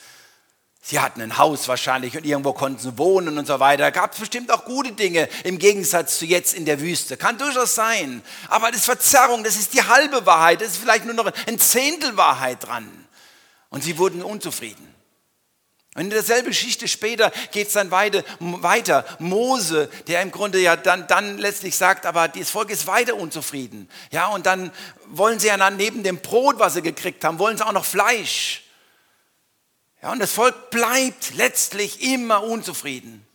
Sie 0.84 1.00
hatten 1.00 1.22
ein 1.22 1.38
Haus 1.38 1.68
wahrscheinlich 1.68 2.18
und 2.18 2.26
irgendwo 2.26 2.54
konnten 2.54 2.80
sie 2.80 2.98
wohnen 2.98 3.38
und 3.38 3.46
so 3.46 3.60
weiter. 3.60 3.92
Gab 3.92 4.14
es 4.14 4.20
bestimmt 4.20 4.52
auch 4.52 4.66
gute 4.66 4.92
Dinge 4.92 5.30
im 5.44 5.58
Gegensatz 5.60 6.18
zu 6.18 6.26
jetzt 6.26 6.54
in 6.54 6.66
der 6.66 6.82
Wüste. 6.82 7.18
Kann 7.18 7.38
durchaus 7.38 7.76
sein. 7.76 8.24
Aber 8.50 8.72
das 8.72 8.86
Verzerrung, 8.86 9.44
das 9.44 9.56
ist 9.56 9.74
die 9.74 9.84
halbe 9.84 10.26
Wahrheit. 10.26 10.62
Das 10.62 10.70
ist 10.70 10.78
vielleicht 10.78 11.06
nur 11.06 11.14
noch 11.14 11.32
ein 11.48 11.60
Zehntel 11.60 12.18
Wahrheit 12.18 12.66
dran. 12.66 12.90
Und 13.70 13.84
sie 13.84 13.98
wurden 14.00 14.24
unzufrieden. 14.24 14.92
Und 15.96 16.04
in 16.04 16.10
derselben 16.10 16.48
Geschichte 16.48 16.88
später 16.88 17.32
geht 17.52 17.68
es 17.68 17.74
dann 17.74 17.92
weiter. 17.92 19.06
Mose, 19.20 19.90
der 20.08 20.22
im 20.22 20.32
Grunde 20.32 20.60
ja 20.60 20.78
dann, 20.78 21.06
dann 21.08 21.38
letztlich 21.38 21.76
sagt, 21.76 22.06
aber 22.06 22.30
das 22.30 22.50
Volk 22.50 22.70
ist 22.70 22.88
weiter 22.88 23.16
unzufrieden. 23.16 23.90
Ja, 24.10 24.28
und 24.28 24.46
dann 24.46 24.72
wollen 25.08 25.40
sie 25.40 25.48
ja 25.48 25.58
dann 25.58 25.76
neben 25.76 26.04
dem 26.04 26.20
Brot, 26.20 26.60
was 26.60 26.76
sie 26.76 26.82
gekriegt 26.82 27.26
haben, 27.26 27.40
wollen 27.40 27.58
sie 27.58 27.66
auch 27.66 27.74
noch 27.74 27.84
Fleisch. 27.84 28.64
Ja, 30.02 30.14
und 30.14 30.20
das 30.20 30.32
Volk 30.32 30.70
bleibt 30.70 31.36
letztlich 31.36 32.02
immer 32.02 32.42
unzufrieden. 32.44 33.28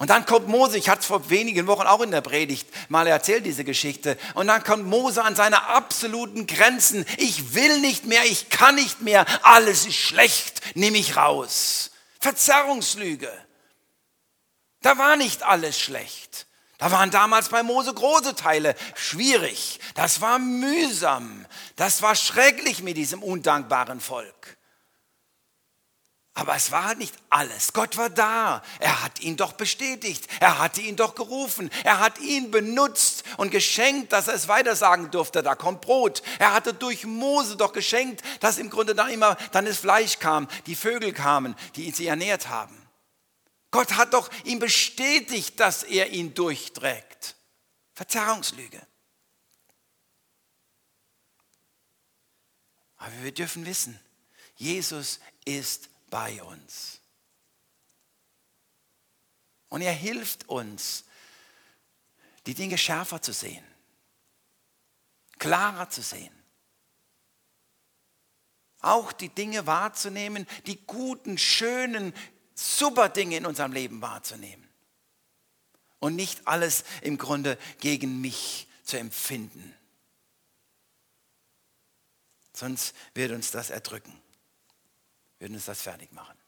Und 0.00 0.08
dann 0.08 0.24
kommt 0.24 0.48
Mose, 0.48 0.78
ich 0.78 0.88
hatte 0.88 1.00
es 1.00 1.06
vor 1.06 1.28
wenigen 1.28 1.66
Wochen 1.66 1.86
auch 1.86 2.00
in 2.00 2.10
der 2.10 2.22
Predigt 2.22 2.66
mal 2.88 3.06
erzählt, 3.06 3.44
diese 3.44 3.64
Geschichte. 3.64 4.16
Und 4.32 4.46
dann 4.46 4.64
kommt 4.64 4.86
Mose 4.86 5.22
an 5.22 5.36
seine 5.36 5.68
absoluten 5.68 6.46
Grenzen. 6.46 7.04
Ich 7.18 7.52
will 7.54 7.80
nicht 7.80 8.06
mehr, 8.06 8.24
ich 8.24 8.48
kann 8.48 8.76
nicht 8.76 9.02
mehr, 9.02 9.26
alles 9.42 9.84
ist 9.84 9.96
schlecht, 9.96 10.62
nehme 10.74 10.96
ich 10.96 11.18
raus. 11.18 11.90
Verzerrungslüge. 12.18 13.30
Da 14.80 14.96
war 14.96 15.16
nicht 15.16 15.42
alles 15.42 15.78
schlecht. 15.78 16.46
Da 16.78 16.90
waren 16.90 17.10
damals 17.10 17.50
bei 17.50 17.62
Mose 17.62 17.92
große 17.92 18.34
Teile 18.34 18.76
schwierig. 18.94 19.80
Das 19.96 20.22
war 20.22 20.38
mühsam. 20.38 21.44
Das 21.76 22.00
war 22.00 22.14
schrecklich 22.14 22.82
mit 22.82 22.96
diesem 22.96 23.22
undankbaren 23.22 24.00
Volk. 24.00 24.56
Aber 26.34 26.54
es 26.54 26.70
war 26.70 26.84
halt 26.84 26.98
nicht 26.98 27.14
alles. 27.28 27.72
Gott 27.72 27.96
war 27.96 28.08
da. 28.08 28.62
Er 28.78 29.02
hat 29.02 29.20
ihn 29.20 29.36
doch 29.36 29.52
bestätigt. 29.52 30.28
Er 30.38 30.58
hatte 30.58 30.80
ihn 30.80 30.96
doch 30.96 31.14
gerufen. 31.14 31.70
Er 31.84 31.98
hat 31.98 32.18
ihn 32.20 32.50
benutzt 32.50 33.24
und 33.36 33.50
geschenkt, 33.50 34.12
dass 34.12 34.28
er 34.28 34.34
es 34.34 34.48
weitersagen 34.48 35.10
durfte. 35.10 35.42
Da 35.42 35.54
kommt 35.54 35.80
Brot. 35.80 36.22
Er 36.38 36.54
hatte 36.54 36.72
durch 36.72 37.04
Mose 37.04 37.56
doch 37.56 37.72
geschenkt, 37.72 38.22
dass 38.40 38.58
im 38.58 38.70
Grunde 38.70 38.94
dann 38.94 39.10
immer 39.10 39.34
dann 39.52 39.66
das 39.66 39.78
Fleisch 39.78 40.18
kam, 40.18 40.48
die 40.66 40.76
Vögel 40.76 41.12
kamen, 41.12 41.56
die 41.74 41.86
ihn 41.86 41.94
sie 41.94 42.06
ernährt 42.06 42.48
haben. 42.48 42.76
Gott 43.72 43.92
hat 43.96 44.14
doch 44.14 44.30
ihm 44.44 44.60
bestätigt, 44.60 45.58
dass 45.60 45.82
er 45.82 46.10
ihn 46.10 46.34
durchträgt. 46.34 47.36
Verzerrungslüge. 47.94 48.80
Aber 52.96 53.12
wir 53.22 53.32
dürfen 53.32 53.66
wissen, 53.66 53.98
Jesus 54.56 55.20
ist 55.44 55.89
bei 56.10 56.42
uns. 56.42 57.00
Und 59.68 59.82
er 59.82 59.92
hilft 59.92 60.48
uns, 60.48 61.04
die 62.46 62.54
Dinge 62.54 62.76
schärfer 62.76 63.22
zu 63.22 63.32
sehen, 63.32 63.64
klarer 65.38 65.88
zu 65.88 66.02
sehen. 66.02 66.34
Auch 68.80 69.12
die 69.12 69.28
Dinge 69.28 69.66
wahrzunehmen, 69.66 70.46
die 70.66 70.84
guten, 70.86 71.38
schönen, 71.38 72.14
super 72.54 73.08
Dinge 73.08 73.36
in 73.36 73.46
unserem 73.46 73.72
Leben 73.72 74.02
wahrzunehmen. 74.02 74.68
Und 75.98 76.16
nicht 76.16 76.48
alles 76.48 76.84
im 77.02 77.18
Grunde 77.18 77.58
gegen 77.78 78.20
mich 78.22 78.66
zu 78.84 78.98
empfinden. 78.98 79.76
Sonst 82.54 82.94
wird 83.14 83.32
uns 83.32 83.50
das 83.50 83.70
erdrücken 83.70 84.20
würden 85.40 85.54
uns 85.54 85.64
das 85.64 85.82
fertig 85.82 86.12
machen. 86.12 86.38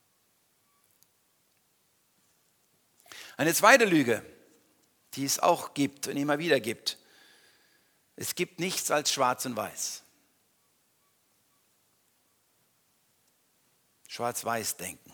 Eine 3.36 3.54
zweite 3.54 3.86
Lüge, 3.86 4.24
die 5.14 5.24
es 5.24 5.38
auch 5.40 5.74
gibt 5.74 6.06
und 6.06 6.16
immer 6.16 6.38
wieder 6.38 6.60
gibt. 6.60 6.98
Es 8.14 8.34
gibt 8.34 8.60
nichts 8.60 8.90
als 8.90 9.10
schwarz 9.10 9.44
und 9.46 9.56
weiß. 9.56 10.02
Schwarz-Weiß 14.08 14.76
denken. 14.76 15.10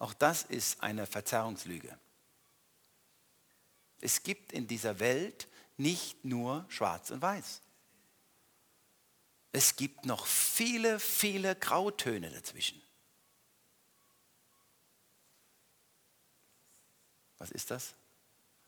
Auch 0.00 0.12
das 0.12 0.42
ist 0.42 0.82
eine 0.82 1.06
Verzerrungslüge. 1.06 1.96
Es 4.00 4.24
gibt 4.24 4.52
in 4.52 4.66
dieser 4.66 4.98
Welt 4.98 5.46
nicht 5.76 6.24
nur 6.24 6.66
schwarz 6.68 7.10
und 7.10 7.22
weiß 7.22 7.62
es 9.58 9.74
gibt 9.74 10.06
noch 10.06 10.24
viele, 10.24 11.00
viele 11.00 11.56
Grautöne 11.56 12.30
dazwischen. 12.30 12.80
Was 17.38 17.50
ist 17.50 17.72
das? 17.72 17.94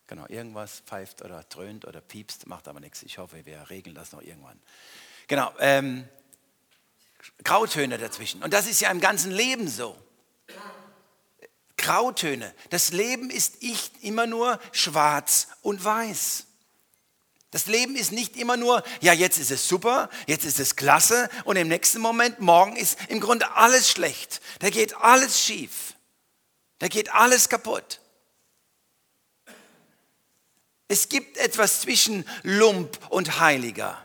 Genau, 0.09 0.27
irgendwas 0.27 0.81
pfeift 0.81 1.23
oder 1.23 1.45
dröhnt 1.45 1.85
oder 1.85 2.01
piepst, 2.01 2.49
macht 2.49 2.67
aber 2.67 2.81
nichts. 2.81 3.05
Ich 3.05 3.19
hoffe, 3.19 3.47
wir 3.47 3.71
regeln 3.71 3.95
das 3.95 4.11
noch 4.11 4.21
irgendwann. 4.21 4.61
Genau, 5.29 5.55
ähm, 5.61 6.09
Grautöne 7.45 7.97
dazwischen. 7.97 8.43
Und 8.43 8.53
das 8.53 8.67
ist 8.67 8.81
ja 8.81 8.91
im 8.91 9.01
ganzen 9.01 9.31
Leben 9.31 9.69
so. 9.69 9.97
Grautöne. 11.77 12.53
Das 12.71 12.91
Leben 12.91 13.31
ist 13.31 13.63
nicht 13.63 14.03
immer 14.03 14.27
nur 14.27 14.59
schwarz 14.73 15.47
und 15.63 15.85
weiß. 15.85 16.49
Das 17.51 17.67
Leben 17.67 17.97
ist 17.97 18.13
nicht 18.13 18.37
immer 18.37 18.57
nur, 18.57 18.85
ja, 19.01 19.13
jetzt 19.13 19.39
ist 19.39 19.51
es 19.51 19.67
super, 19.67 20.09
jetzt 20.27 20.45
ist 20.45 20.61
es 20.61 20.77
klasse 20.77 21.29
und 21.45 21.57
im 21.57 21.67
nächsten 21.67 22.01
Moment, 22.01 22.39
morgen 22.39 22.77
ist 22.77 22.97
im 23.09 23.21
Grunde 23.21 23.53
alles 23.57 23.91
schlecht. 23.91 24.41
Da 24.61 24.71
geht 24.71 24.97
alles 24.97 25.41
schief. 25.41 25.95
Da 26.79 26.87
geht 26.87 27.13
alles 27.13 27.49
kaputt. 27.49 28.01
Es 30.87 31.09
gibt 31.09 31.39
etwas 31.39 31.81
zwischen 31.81 32.25
Lump 32.43 32.99
und 33.11 33.41
Heiliger. 33.41 34.05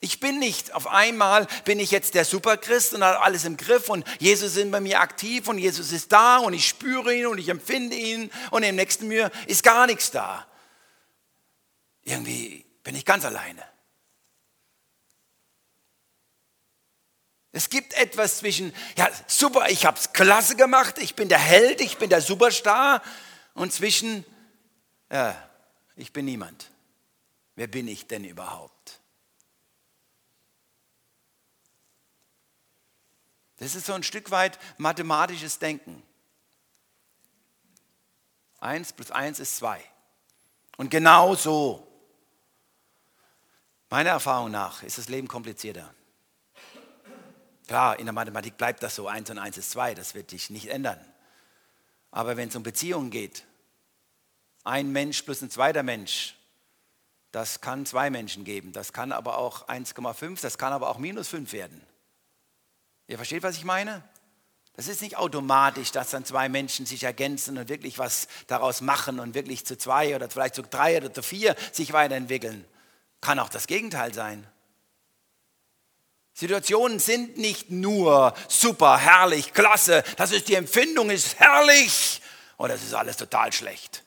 Ich 0.00 0.20
bin 0.20 0.38
nicht, 0.38 0.74
auf 0.74 0.86
einmal 0.86 1.46
bin 1.64 1.78
ich 1.78 1.90
jetzt 1.90 2.14
der 2.14 2.26
Superchrist 2.26 2.94
und 2.94 3.04
habe 3.04 3.22
alles 3.22 3.44
im 3.44 3.56
Griff 3.56 3.88
und 3.88 4.04
Jesus 4.18 4.56
ist 4.56 4.70
bei 4.70 4.80
mir 4.80 5.00
aktiv 5.00 5.48
und 5.48 5.58
Jesus 5.58 5.92
ist 5.92 6.12
da 6.12 6.38
und 6.38 6.52
ich 6.52 6.68
spüre 6.68 7.14
ihn 7.14 7.26
und 7.26 7.38
ich 7.38 7.48
empfinde 7.48 7.96
ihn 7.96 8.30
und 8.50 8.62
im 8.62 8.76
nächsten 8.76 9.08
mir 9.08 9.30
ist 9.46 9.62
gar 9.62 9.86
nichts 9.86 10.10
da 10.10 10.46
irgendwie 12.04 12.64
bin 12.82 12.94
ich 12.94 13.04
ganz 13.04 13.24
alleine. 13.24 13.62
Es 17.52 17.70
gibt 17.70 17.94
etwas 17.94 18.38
zwischen, 18.38 18.74
ja, 18.96 19.08
super, 19.28 19.68
ich 19.70 19.86
habe 19.86 19.98
es 19.98 20.12
klasse 20.12 20.56
gemacht, 20.56 20.98
ich 20.98 21.14
bin 21.14 21.28
der 21.28 21.38
Held, 21.38 21.80
ich 21.80 21.98
bin 21.98 22.10
der 22.10 22.20
Superstar, 22.20 23.00
und 23.54 23.72
zwischen, 23.72 24.24
ja, 25.10 25.40
ich 25.94 26.12
bin 26.12 26.24
niemand. 26.24 26.70
Wer 27.54 27.68
bin 27.68 27.86
ich 27.86 28.08
denn 28.08 28.24
überhaupt? 28.24 29.00
Das 33.58 33.76
ist 33.76 33.86
so 33.86 33.92
ein 33.92 34.02
Stück 34.02 34.32
weit 34.32 34.58
mathematisches 34.76 35.60
Denken. 35.60 36.02
Eins 38.58 38.92
plus 38.92 39.12
eins 39.12 39.38
ist 39.38 39.56
zwei. 39.56 39.82
Und 40.76 40.90
genau 40.90 41.36
so 41.36 41.86
Meiner 43.90 44.10
Erfahrung 44.10 44.50
nach 44.50 44.82
ist 44.82 44.98
das 44.98 45.08
Leben 45.08 45.28
komplizierter. 45.28 45.92
Klar, 47.66 47.98
in 47.98 48.06
der 48.06 48.12
Mathematik 48.12 48.56
bleibt 48.56 48.82
das 48.82 48.94
so, 48.94 49.08
1 49.08 49.30
und 49.30 49.38
1 49.38 49.56
ist 49.56 49.70
2, 49.70 49.94
das 49.94 50.14
wird 50.14 50.30
sich 50.30 50.50
nicht 50.50 50.68
ändern. 50.68 51.00
Aber 52.10 52.36
wenn 52.36 52.48
es 52.48 52.56
um 52.56 52.62
Beziehungen 52.62 53.10
geht, 53.10 53.44
ein 54.64 54.92
Mensch 54.92 55.22
plus 55.22 55.42
ein 55.42 55.50
zweiter 55.50 55.82
Mensch, 55.82 56.36
das 57.32 57.60
kann 57.60 57.86
zwei 57.86 58.10
Menschen 58.10 58.44
geben, 58.44 58.72
das 58.72 58.92
kann 58.92 59.12
aber 59.12 59.38
auch 59.38 59.66
1,5, 59.68 60.40
das 60.40 60.58
kann 60.58 60.72
aber 60.72 60.88
auch 60.88 60.98
minus 60.98 61.28
5 61.28 61.52
werden. 61.52 61.84
Ihr 63.08 63.16
versteht, 63.16 63.42
was 63.42 63.56
ich 63.56 63.64
meine? 63.64 64.02
Das 64.76 64.88
ist 64.88 65.02
nicht 65.02 65.16
automatisch, 65.16 65.92
dass 65.92 66.10
dann 66.10 66.24
zwei 66.24 66.48
Menschen 66.48 66.84
sich 66.84 67.04
ergänzen 67.04 67.58
und 67.58 67.68
wirklich 67.68 67.98
was 67.98 68.28
daraus 68.48 68.80
machen 68.80 69.20
und 69.20 69.34
wirklich 69.34 69.64
zu 69.64 69.78
zwei 69.78 70.16
oder 70.16 70.28
vielleicht 70.28 70.56
zu 70.56 70.62
drei 70.62 70.96
oder 70.96 71.12
zu 71.12 71.22
vier 71.22 71.54
sich 71.72 71.92
weiterentwickeln. 71.92 72.64
Kann 73.24 73.38
auch 73.38 73.48
das 73.48 73.66
Gegenteil 73.66 74.12
sein. 74.12 74.46
Situationen 76.34 76.98
sind 76.98 77.38
nicht 77.38 77.70
nur 77.70 78.34
super, 78.48 78.98
herrlich, 78.98 79.54
klasse, 79.54 80.04
das 80.18 80.30
ist 80.30 80.48
die 80.48 80.56
Empfindung, 80.56 81.08
ist 81.08 81.40
herrlich 81.40 82.20
oder 82.58 82.74
es 82.74 82.82
ist 82.82 82.92
alles 82.92 83.16
total 83.16 83.50
schlecht. 83.50 84.04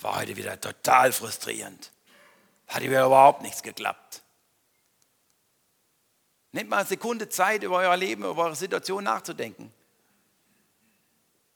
War 0.00 0.14
heute 0.20 0.36
wieder 0.36 0.60
total 0.60 1.10
frustrierend. 1.10 1.90
Hat 2.68 2.84
wieder 2.84 3.04
überhaupt 3.04 3.42
nichts 3.42 3.64
geklappt. 3.64 4.22
Nehmt 6.52 6.70
mal 6.70 6.76
eine 6.76 6.86
Sekunde 6.86 7.28
Zeit, 7.28 7.64
über 7.64 7.78
euer 7.78 7.96
Leben, 7.96 8.22
über 8.22 8.44
eure 8.44 8.54
Situation 8.54 9.02
nachzudenken. 9.02 9.72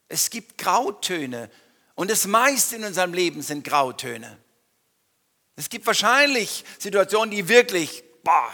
Es 0.08 0.28
gibt 0.28 0.58
Grautöne 0.58 1.52
und 1.94 2.10
das 2.10 2.26
meiste 2.26 2.74
in 2.74 2.82
unserem 2.82 3.12
Leben 3.12 3.42
sind 3.42 3.62
Grautöne. 3.62 4.38
Es 5.58 5.68
gibt 5.68 5.88
wahrscheinlich 5.88 6.64
Situationen, 6.78 7.32
die 7.32 7.48
wirklich 7.48 8.04
boah, 8.22 8.48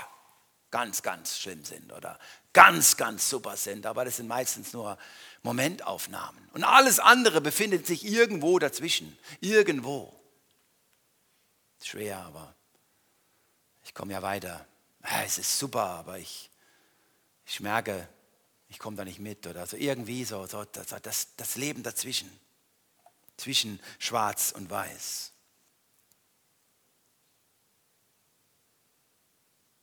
ganz, 0.71 1.03
ganz 1.03 1.39
schlimm 1.39 1.63
sind 1.63 1.93
oder 1.93 2.19
ganz, 2.55 2.97
ganz 2.97 3.29
super 3.29 3.59
sind, 3.59 3.85
aber 3.85 4.07
das 4.07 4.17
sind 4.17 4.27
meistens 4.27 4.73
nur 4.73 4.97
Momentaufnahmen. 5.43 6.49
Und 6.55 6.65
alles 6.65 7.01
andere 7.01 7.43
befindet 7.43 7.87
sich 7.87 8.07
irgendwo 8.07 8.59
dazwischen, 8.59 9.19
irgendwo. 9.41 10.19
Schwer, 11.83 12.21
aber 12.21 12.55
ich 13.83 13.93
komme 13.93 14.15
ja 14.15 14.23
weiter. 14.23 14.67
Es 15.27 15.37
ist 15.37 15.59
super, 15.59 15.85
aber 15.85 16.19
ich, 16.19 16.51
ich 17.45 17.61
merke, 17.61 18.09
ich 18.71 18.79
komme 18.79 18.97
da 18.97 19.05
nicht 19.05 19.19
mit 19.19 19.47
oder 19.47 19.67
so 19.67 19.77
irgendwie 19.77 20.25
so, 20.25 20.47
so 20.47 20.65
das, 20.65 20.87
das, 21.03 21.37
das 21.37 21.57
Leben 21.57 21.83
dazwischen, 21.83 22.31
zwischen 23.37 23.79
Schwarz 23.99 24.53
und 24.57 24.71
Weiß. 24.71 25.34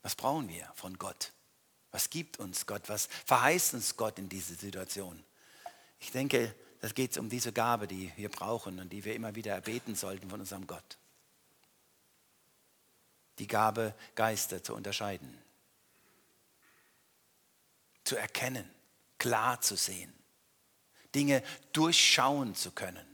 Was 0.02 0.16
brauchen 0.16 0.50
wir 0.50 0.72
von 0.76 0.98
Gott? 0.98 1.32
Was 1.92 2.10
gibt 2.10 2.40
uns 2.40 2.66
Gott? 2.66 2.88
Was 2.88 3.08
verheißt 3.26 3.74
uns 3.74 3.96
Gott 3.98 4.18
in 4.18 4.30
dieser 4.30 4.56
Situation? 4.56 5.24
Ich 6.00 6.12
denke, 6.12 6.56
da 6.80 6.90
geht 6.90 7.18
um 7.18 7.30
diese 7.30 7.54
Gabe, 7.54 7.88
die 7.88 8.12
wir 8.16 8.30
brauchen 8.30 8.80
und 8.80 8.90
die 8.92 9.06
wir 9.06 9.14
immer 9.14 9.36
wieder 9.36 9.54
erbeten 9.54 9.96
sollten 9.96 10.30
von 10.30 10.40
unserem 10.40 10.66
Gott. 10.66 10.98
Die 13.38 13.48
Gabe, 13.48 13.94
Geister 14.16 14.64
zu 14.64 14.74
unterscheiden, 14.74 15.38
zu 18.04 18.16
erkennen, 18.16 18.70
klar 19.18 19.62
zu 19.62 19.76
sehen, 19.76 20.12
Dinge 21.14 21.44
durchschauen 21.72 22.56
zu 22.56 22.72
können. 22.72 23.11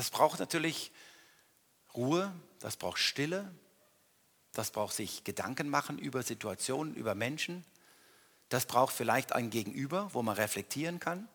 Das 0.00 0.08
braucht 0.08 0.40
natürlich 0.40 0.92
Ruhe, 1.94 2.32
das 2.58 2.78
braucht 2.78 2.96
Stille, 2.96 3.52
das 4.54 4.70
braucht 4.70 4.94
sich 4.94 5.24
Gedanken 5.24 5.68
machen 5.68 5.98
über 5.98 6.22
Situationen, 6.22 6.94
über 6.94 7.14
Menschen. 7.14 7.66
Das 8.48 8.64
braucht 8.64 8.94
vielleicht 8.94 9.34
ein 9.34 9.50
Gegenüber, 9.50 10.08
wo 10.14 10.22
man 10.22 10.36
reflektieren 10.36 11.00
kann, 11.00 11.28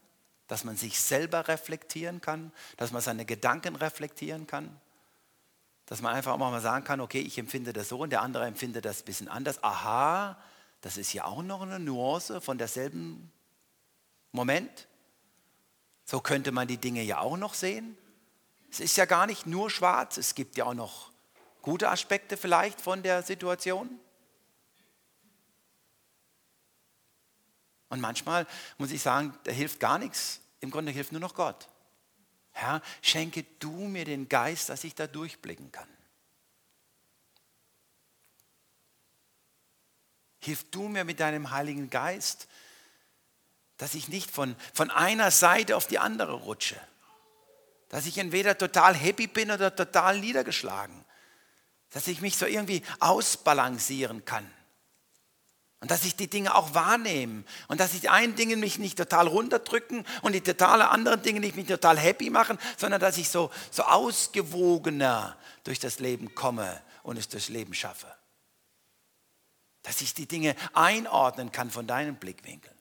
dass 0.48 0.64
man 0.64 0.78
sich 0.78 1.00
selber 1.00 1.48
reflektieren 1.48 2.22
kann, 2.22 2.52
dass 2.76 2.92
man 2.92 3.04
seine 3.04 3.24
Gedanken 3.24 3.76
reflektieren 3.76 4.48
kann, 4.48 4.82
dass 5.86 6.02
man 6.02 6.16
einfach 6.16 6.34
auch 6.34 6.40
mal 6.40 6.60
sagen 6.60 6.86
kann, 6.86 7.02
okay, 7.02 7.22
ich 7.22 7.38
empfinde 7.38 7.72
das 7.72 7.90
so 7.90 8.00
und 8.00 8.10
der 8.10 8.24
andere 8.24 8.48
empfindet 8.48 8.86
das 8.86 9.04
ein 9.04 9.06
bisschen 9.06 9.28
anders. 9.28 9.64
Aha, 9.64 10.42
das 10.82 10.98
ist 10.98 11.14
ja 11.14 11.26
auch 11.26 11.44
noch 11.44 11.62
eine 11.62 11.78
Nuance 11.80 12.42
von 12.42 12.58
derselben 12.58 13.32
Moment. 14.32 14.88
So 16.04 16.20
könnte 16.20 16.52
man 16.52 16.68
die 16.68 16.80
Dinge 16.80 17.04
ja 17.04 17.20
auch 17.20 17.38
noch 17.38 17.54
sehen. 17.54 17.96
Es 18.76 18.82
ist 18.82 18.98
ja 18.98 19.06
gar 19.06 19.26
nicht 19.26 19.46
nur 19.46 19.70
schwarz, 19.70 20.18
es 20.18 20.36
gibt 20.36 20.58
ja 20.58 20.66
auch 20.66 20.74
noch 20.74 21.10
gute 21.62 21.90
Aspekte 21.90 22.36
vielleicht 22.36 22.82
von 22.82 23.04
der 23.04 23.24
Situation. 23.24 23.90
Und 27.88 28.02
manchmal 28.02 28.46
muss 28.78 28.92
ich 28.92 29.02
sagen, 29.02 29.34
da 29.46 29.54
hilft 29.54 29.80
gar 29.80 29.98
nichts. 29.98 30.42
Im 30.60 30.72
Grunde 30.72 30.92
hilft 30.92 31.14
nur 31.14 31.22
noch 31.22 31.36
Gott. 31.36 31.70
Herr, 32.52 32.82
schenke 33.02 33.46
du 33.60 33.72
mir 33.72 34.04
den 34.04 34.28
Geist, 34.28 34.68
dass 34.68 34.84
ich 34.84 34.94
da 34.94 35.08
durchblicken 35.08 35.72
kann. 35.72 35.88
Hilf 40.40 40.70
du 40.72 40.90
mir 40.90 41.06
mit 41.06 41.22
deinem 41.22 41.52
Heiligen 41.52 41.90
Geist, 41.90 42.50
dass 43.78 43.96
ich 43.96 44.10
nicht 44.10 44.30
von, 44.30 44.54
von 44.74 44.92
einer 44.92 45.32
Seite 45.32 45.78
auf 45.78 45.88
die 45.88 45.98
andere 45.98 46.34
rutsche 46.34 46.76
dass 47.96 48.08
ich 48.08 48.18
entweder 48.18 48.58
total 48.58 48.94
happy 48.94 49.26
bin 49.26 49.50
oder 49.50 49.74
total 49.74 50.20
niedergeschlagen. 50.20 51.06
Dass 51.92 52.10
ich 52.10 52.20
mich 52.20 52.36
so 52.36 52.46
irgendwie 52.46 52.84
ausbalancieren 53.00 54.26
kann. 54.26 54.46
Und 55.80 55.92
dass 55.92 56.04
ich 56.04 56.14
die 56.14 56.28
Dinge 56.28 56.56
auch 56.56 56.74
wahrnehme. 56.74 57.46
Und 57.70 57.80
dass 57.80 57.94
ich 57.94 58.02
die 58.02 58.10
einen 58.10 58.36
Dinge 58.36 58.58
mich 58.58 58.80
nicht 58.80 58.98
total 58.98 59.28
runterdrücken 59.28 60.06
und 60.24 60.34
die 60.34 60.42
totale 60.42 60.90
anderen 60.90 61.22
Dinge 61.22 61.40
nicht 61.40 61.56
mich 61.56 61.68
total 61.68 61.98
happy 61.98 62.30
machen, 62.30 62.60
sondern 62.76 63.00
dass 63.00 63.18
ich 63.18 63.30
so, 63.30 63.50
so 63.72 63.84
ausgewogener 63.84 65.38
durch 65.64 65.80
das 65.80 66.00
Leben 66.00 66.36
komme 66.36 66.82
und 67.04 67.18
es 67.18 67.30
durchs 67.30 67.48
Leben 67.48 67.74
schaffe. 67.74 68.14
Dass 69.84 70.02
ich 70.02 70.14
die 70.14 70.28
Dinge 70.28 70.58
einordnen 70.74 71.54
kann 71.54 71.72
von 71.72 71.88
deinem 71.88 72.18
Blickwinkel. 72.18 72.75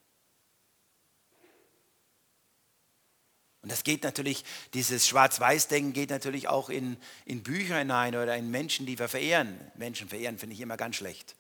Und 3.65 3.73
das 3.73 3.83
geht 3.83 4.05
natürlich, 4.05 4.45
dieses 4.75 5.09
Schwarz-Weiß-Denken 5.09 5.95
geht 5.95 6.11
natürlich 6.11 6.49
auch 6.49 6.69
in, 6.69 6.99
in 7.25 7.43
Bücher 7.43 7.79
hinein 7.79 8.15
oder 8.15 8.37
in 8.37 8.51
Menschen, 8.51 8.85
die 8.85 8.99
wir 8.99 9.09
verehren. 9.09 9.59
Menschen 9.75 10.07
verehren 10.07 10.37
finde 10.37 10.53
ich 10.53 10.61
immer 10.61 10.77
ganz 10.77 10.97
schlecht. 10.97 11.35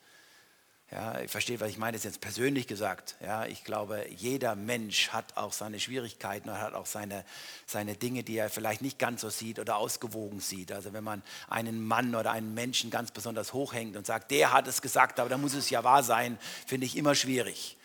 Ja, 0.90 1.20
ich 1.20 1.30
verstehe, 1.30 1.60
was 1.60 1.68
ich 1.68 1.76
meine, 1.76 1.92
das 1.92 2.06
ist 2.06 2.14
jetzt 2.14 2.20
persönlich 2.22 2.66
gesagt. 2.66 3.16
Ja, 3.20 3.44
ich 3.44 3.62
glaube, 3.62 4.06
jeder 4.16 4.54
Mensch 4.54 5.10
hat 5.10 5.36
auch 5.36 5.52
seine 5.52 5.78
Schwierigkeiten 5.78 6.48
und 6.48 6.58
hat 6.58 6.72
auch 6.72 6.86
seine, 6.86 7.26
seine 7.66 7.94
Dinge, 7.94 8.22
die 8.22 8.38
er 8.38 8.48
vielleicht 8.48 8.80
nicht 8.80 8.98
ganz 8.98 9.20
so 9.20 9.28
sieht 9.28 9.58
oder 9.58 9.76
ausgewogen 9.76 10.40
sieht. 10.40 10.72
Also 10.72 10.94
wenn 10.94 11.04
man 11.04 11.22
einen 11.50 11.86
Mann 11.86 12.14
oder 12.14 12.30
einen 12.30 12.54
Menschen 12.54 12.88
ganz 12.88 13.10
besonders 13.10 13.52
hochhängt 13.52 13.98
und 13.98 14.06
sagt, 14.06 14.30
der 14.30 14.50
hat 14.50 14.66
es 14.66 14.80
gesagt, 14.80 15.20
aber 15.20 15.28
da 15.28 15.36
muss 15.36 15.52
es 15.52 15.68
ja 15.68 15.84
wahr 15.84 16.02
sein, 16.02 16.38
finde 16.66 16.86
ich 16.86 16.96
immer 16.96 17.14
schwierig. 17.14 17.76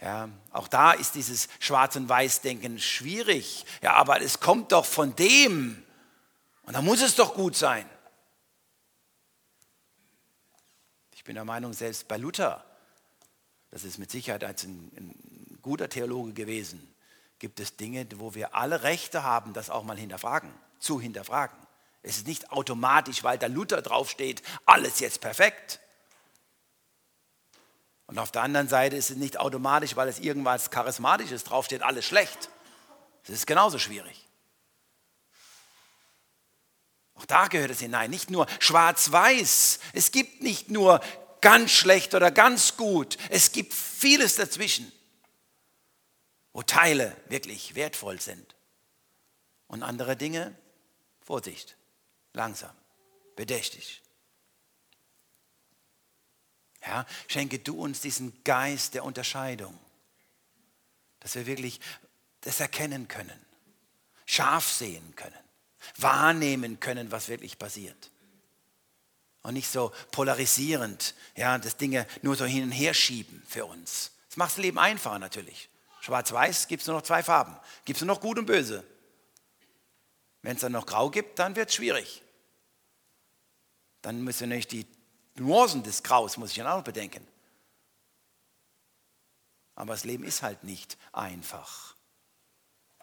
Ja, 0.00 0.28
auch 0.50 0.68
da 0.68 0.92
ist 0.92 1.14
dieses 1.14 1.48
Schwarz- 1.58 1.96
und 1.96 2.08
Weiß-Denken 2.08 2.78
schwierig. 2.78 3.64
Ja, 3.80 3.94
aber 3.94 4.20
es 4.20 4.40
kommt 4.40 4.72
doch 4.72 4.84
von 4.84 5.16
dem. 5.16 5.82
Und 6.62 6.74
da 6.74 6.82
muss 6.82 7.00
es 7.00 7.14
doch 7.14 7.34
gut 7.34 7.56
sein. 7.56 7.88
Ich 11.14 11.24
bin 11.24 11.34
der 11.34 11.44
Meinung, 11.44 11.72
selbst 11.72 12.06
bei 12.08 12.18
Luther, 12.18 12.64
das 13.70 13.84
ist 13.84 13.98
mit 13.98 14.10
Sicherheit 14.10 14.44
ein, 14.44 14.90
ein 14.96 15.58
guter 15.62 15.88
Theologe 15.88 16.32
gewesen, 16.32 16.94
gibt 17.38 17.58
es 17.60 17.76
Dinge, 17.76 18.06
wo 18.16 18.34
wir 18.34 18.54
alle 18.54 18.82
Rechte 18.82 19.22
haben, 19.22 19.52
das 19.52 19.70
auch 19.70 19.82
mal 19.82 19.98
hinterfragen, 19.98 20.52
zu 20.78 21.00
hinterfragen. 21.00 21.56
Es 22.02 22.18
ist 22.18 22.26
nicht 22.26 22.52
automatisch, 22.52 23.24
weil 23.24 23.38
da 23.38 23.48
Luther 23.48 23.82
draufsteht, 23.82 24.42
alles 24.64 25.00
jetzt 25.00 25.20
perfekt. 25.20 25.80
Und 28.06 28.18
auf 28.18 28.30
der 28.30 28.42
anderen 28.42 28.68
Seite 28.68 28.96
ist 28.96 29.10
es 29.10 29.16
nicht 29.16 29.38
automatisch, 29.38 29.96
weil 29.96 30.08
es 30.08 30.18
irgendwas 30.18 30.70
Charismatisches 30.70 31.44
draufsteht, 31.44 31.82
alles 31.82 32.04
schlecht. 32.04 32.50
Es 33.24 33.30
ist 33.30 33.46
genauso 33.46 33.78
schwierig. 33.78 34.26
Auch 37.14 37.24
da 37.24 37.48
gehört 37.48 37.70
es 37.70 37.80
hinein. 37.80 38.10
Nicht 38.10 38.30
nur 38.30 38.46
schwarz-weiß. 38.60 39.80
Es 39.92 40.12
gibt 40.12 40.42
nicht 40.42 40.70
nur 40.70 41.00
ganz 41.40 41.72
schlecht 41.72 42.14
oder 42.14 42.30
ganz 42.30 42.76
gut. 42.76 43.16
Es 43.30 43.52
gibt 43.52 43.72
vieles 43.72 44.36
dazwischen, 44.36 44.90
wo 46.52 46.62
Teile 46.62 47.16
wirklich 47.28 47.74
wertvoll 47.74 48.20
sind. 48.20 48.54
Und 49.66 49.82
andere 49.82 50.16
Dinge, 50.16 50.56
Vorsicht, 51.20 51.76
langsam, 52.32 52.74
bedächtig. 53.34 54.02
Herr, 56.86 57.04
schenke 57.26 57.58
du 57.58 57.82
uns 57.82 58.00
diesen 58.00 58.44
Geist 58.44 58.94
der 58.94 59.02
Unterscheidung, 59.02 59.76
dass 61.18 61.34
wir 61.34 61.46
wirklich 61.46 61.80
das 62.42 62.60
erkennen 62.60 63.08
können, 63.08 63.38
scharf 64.24 64.70
sehen 64.70 65.16
können, 65.16 65.34
wahrnehmen 65.96 66.78
können, 66.78 67.10
was 67.10 67.28
wirklich 67.28 67.58
passiert. 67.58 68.12
Und 69.42 69.54
nicht 69.54 69.68
so 69.68 69.92
polarisierend, 70.12 71.14
ja, 71.34 71.58
das 71.58 71.76
Dinge 71.76 72.06
nur 72.22 72.36
so 72.36 72.44
hin 72.44 72.62
und 72.62 72.72
her 72.72 72.94
schieben 72.94 73.42
für 73.48 73.66
uns. 73.66 74.12
Das 74.28 74.36
macht 74.36 74.52
das 74.52 74.58
Leben 74.58 74.78
einfacher 74.78 75.18
natürlich. 75.18 75.68
Schwarz-Weiß 76.02 76.68
gibt 76.68 76.82
es 76.82 76.86
nur 76.86 76.96
noch 76.96 77.02
zwei 77.02 77.24
Farben. 77.24 77.56
Gibt 77.84 77.96
es 77.96 78.04
nur 78.04 78.14
noch 78.14 78.20
gut 78.20 78.38
und 78.38 78.46
böse. 78.46 78.84
Wenn 80.42 80.54
es 80.54 80.62
dann 80.62 80.72
noch 80.72 80.86
grau 80.86 81.10
gibt, 81.10 81.40
dann 81.40 81.56
wird 81.56 81.70
es 81.70 81.74
schwierig. 81.74 82.22
dann 84.02 84.22
müssen 84.22 84.48
wir 84.48 84.56
nicht 84.56 84.70
die 84.70 84.86
Nuancen 85.38 85.82
des 85.82 86.02
Graus, 86.02 86.36
muss 86.36 86.50
ich 86.50 86.56
dann 86.56 86.66
auch 86.66 86.82
bedenken. 86.82 87.26
Aber 89.74 89.92
das 89.92 90.04
Leben 90.04 90.24
ist 90.24 90.42
halt 90.42 90.64
nicht 90.64 90.96
einfach, 91.12 91.94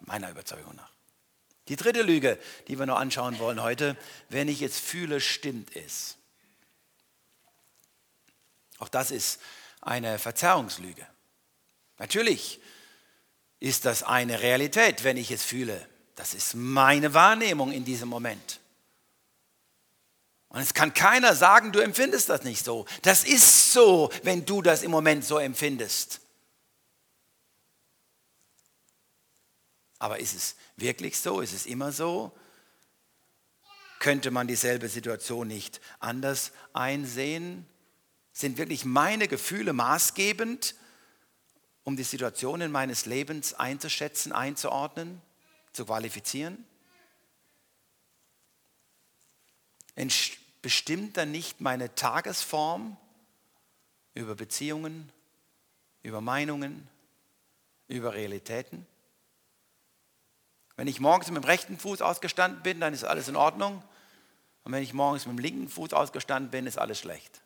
meiner 0.01 0.29
Überzeugung 0.29 0.75
nach. 0.75 0.91
Die 1.69 1.75
dritte 1.75 2.01
Lüge, 2.01 2.37
die 2.67 2.77
wir 2.77 2.85
noch 2.85 2.99
anschauen 2.99 3.39
wollen 3.39 3.61
heute, 3.61 3.95
wenn 4.29 4.47
ich 4.49 4.61
es 4.61 4.79
fühle, 4.79 5.21
stimmt 5.21 5.75
es. 5.75 6.17
Auch 8.79 8.89
das 8.89 9.11
ist 9.11 9.39
eine 9.79 10.19
Verzerrungslüge. 10.19 11.07
Natürlich 11.99 12.59
ist 13.59 13.85
das 13.85 14.03
eine 14.03 14.41
Realität, 14.41 15.05
wenn 15.05 15.15
ich 15.15 15.31
es 15.31 15.43
fühle. 15.43 15.87
Das 16.15 16.33
ist 16.33 16.53
meine 16.53 17.13
Wahrnehmung 17.13 17.71
in 17.71 17.85
diesem 17.85 18.09
Moment. 18.09 18.59
Und 20.53 20.61
es 20.61 20.75
kann 20.75 20.93
keiner 20.93 21.35
sagen, 21.35 21.71
du 21.71 21.79
empfindest 21.79 22.29
das 22.29 22.43
nicht 22.43 22.63
so. 22.63 22.85
Das 23.01 23.23
ist 23.23 23.73
so, 23.73 24.11
wenn 24.21 24.45
du 24.45 24.61
das 24.61 24.83
im 24.83 24.91
Moment 24.91 25.25
so 25.25 25.39
empfindest. 25.39 26.21
Aber 29.97 30.19
ist 30.19 30.35
es 30.35 30.55
wirklich 30.77 31.19
so? 31.19 31.41
Ist 31.41 31.53
es 31.53 31.65
immer 31.65 31.91
so? 31.91 32.31
Könnte 33.97 34.29
man 34.29 34.47
dieselbe 34.47 34.89
Situation 34.89 35.47
nicht 35.47 35.81
anders 35.99 36.51
einsehen? 36.73 37.65
Sind 38.31 38.59
wirklich 38.59 38.85
meine 38.85 39.27
Gefühle 39.27 39.73
maßgebend, 39.73 40.75
um 41.83 41.97
die 41.97 42.03
Situationen 42.03 42.71
meines 42.71 43.07
Lebens 43.07 43.55
einzuschätzen, 43.55 44.33
einzuordnen, 44.33 45.19
zu 45.71 45.85
qualifizieren? 45.85 46.63
Bestimmt 50.63 51.17
dann 51.17 51.29
nicht 51.29 51.59
meine 51.59 51.93
Tagesform 51.93 52.95
über 54.13 54.33
Beziehungen, 54.33 55.11
über 56.03 56.21
Meinungen, 56.21 56.87
über 57.89 58.13
Realitäten? 58.13 58.87
Wenn 60.77 60.87
ich 60.87 61.01
morgens 61.01 61.27
mit 61.27 61.43
dem 61.43 61.45
rechten 61.45 61.77
Fuß 61.77 62.01
ausgestanden 62.01 62.63
bin, 62.63 62.79
dann 62.79 62.93
ist 62.93 63.03
alles 63.03 63.27
in 63.27 63.35
Ordnung. 63.35 63.83
Und 64.63 64.71
wenn 64.71 64.81
ich 64.81 64.93
morgens 64.93 65.25
mit 65.25 65.37
dem 65.37 65.41
linken 65.41 65.67
Fuß 65.67 65.91
ausgestanden 65.91 66.49
bin, 66.49 66.65
ist 66.65 66.77
alles 66.77 66.97
schlecht. 66.97 67.41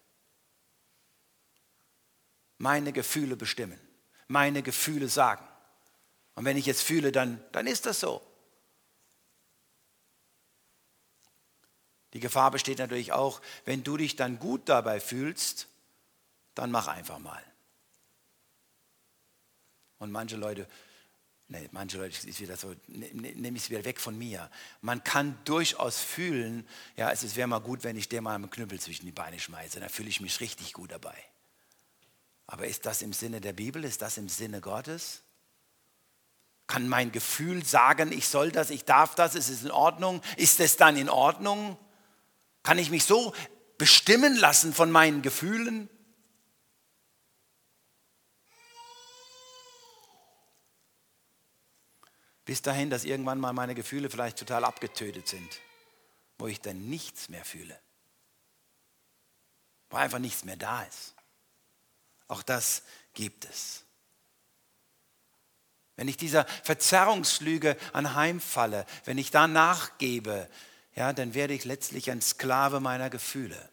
Meine 2.59 2.93
Gefühle 2.93 3.35
bestimmen. 3.35 3.79
Meine 4.27 4.61
Gefühle 4.61 5.09
sagen. 5.09 5.43
Und 6.35 6.45
wenn 6.45 6.55
ich 6.55 6.67
es 6.67 6.83
fühle, 6.83 7.11
dann, 7.11 7.43
dann 7.51 7.65
ist 7.65 7.87
das 7.87 7.99
so. 7.99 8.21
Die 12.17 12.21
Gefahr 12.21 12.49
besteht 12.49 12.79
natürlich 12.79 13.13
auch, 13.13 13.41
wenn 13.65 13.83
du 13.83 13.95
dich 13.95 14.15
dann 14.15 14.39
gut 14.39 14.67
dabei 14.69 14.99
fühlst, 14.99 15.67
dann 16.55 16.71
mach 16.71 16.87
einfach 16.87 17.19
mal. 17.19 17.43
Und 19.99 20.11
manche 20.11 20.35
Leute 20.35 20.67
Nee, 21.49 21.69
manche 21.71 21.97
Leute 21.97 22.27
ist 22.27 22.41
wieder 22.41 22.57
so, 22.57 22.73
ne, 22.87 23.09
ne, 23.13 23.31
nehme 23.35 23.55
ich 23.55 23.63
es 23.63 23.69
wieder 23.69 23.85
weg 23.85 24.01
von 24.01 24.17
mir. 24.17 24.49
Man 24.81 25.03
kann 25.03 25.37
durchaus 25.45 25.99
fühlen, 25.99 26.67
ja, 26.95 27.09
es 27.11 27.35
wäre 27.35 27.47
mal 27.47 27.59
gut, 27.59 27.83
wenn 27.83 27.95
ich 27.95 28.09
dir 28.09 28.21
mal 28.21 28.35
einen 28.35 28.49
Knüppel 28.49 28.81
zwischen 28.81 29.05
die 29.05 29.13
Beine 29.13 29.39
schmeiße, 29.39 29.79
dann 29.79 29.89
fühle 29.89 30.09
ich 30.09 30.19
mich 30.19 30.41
richtig 30.41 30.73
gut 30.73 30.91
dabei. 30.91 31.15
Aber 32.47 32.65
ist 32.65 32.85
das 32.85 33.01
im 33.01 33.13
Sinne 33.13 33.39
der 33.39 33.53
Bibel? 33.53 33.85
Ist 33.85 34.01
das 34.01 34.17
im 34.17 34.27
Sinne 34.27 34.59
Gottes? 34.59 35.21
Kann 36.65 36.89
mein 36.89 37.13
Gefühl 37.13 37.63
sagen, 37.63 38.11
ich 38.11 38.27
soll 38.27 38.51
das, 38.51 38.71
ich 38.71 38.83
darf 38.83 39.15
das, 39.15 39.35
ist 39.35 39.49
es 39.49 39.63
in 39.63 39.71
Ordnung? 39.71 40.21
Ist 40.35 40.59
es 40.59 40.75
dann 40.75 40.97
in 40.97 41.09
Ordnung? 41.09 41.77
Kann 42.67 42.79
ich 42.79 42.89
mich 42.89 43.05
so 43.05 43.33
bestimmen 43.77 44.35
lassen 44.35 44.73
von 44.73 44.91
meinen 44.91 45.21
Gefühlen? 45.21 45.89
Bis 52.43 52.61
dahin, 52.61 52.89
dass 52.89 53.05
irgendwann 53.05 53.39
mal 53.39 53.53
meine 53.53 53.73
Gefühle 53.73 54.09
vielleicht 54.09 54.37
total 54.39 54.65
abgetötet 54.65 55.29
sind, 55.29 55.61
wo 56.39 56.47
ich 56.47 56.59
dann 56.59 56.89
nichts 56.89 57.29
mehr 57.29 57.45
fühle, 57.45 57.79
wo 59.89 59.95
einfach 59.95 60.19
nichts 60.19 60.43
mehr 60.43 60.57
da 60.57 60.83
ist. 60.83 61.15
Auch 62.27 62.43
das 62.43 62.83
gibt 63.13 63.45
es. 63.45 63.85
Wenn 65.95 66.09
ich 66.09 66.17
dieser 66.17 66.43
Verzerrungslüge 66.63 67.77
anheimfalle, 67.93 68.85
wenn 69.05 69.17
ich 69.17 69.31
da 69.31 69.47
nachgebe, 69.47 70.49
ja, 70.97 71.13
dann 71.13 71.35
werde 71.35 71.53
ich 71.53 71.63
letztlich 71.63 72.09
ein 72.09 72.23
Sklave 72.23 72.79
meiner 72.79 73.11
Gefühle. 73.11 73.69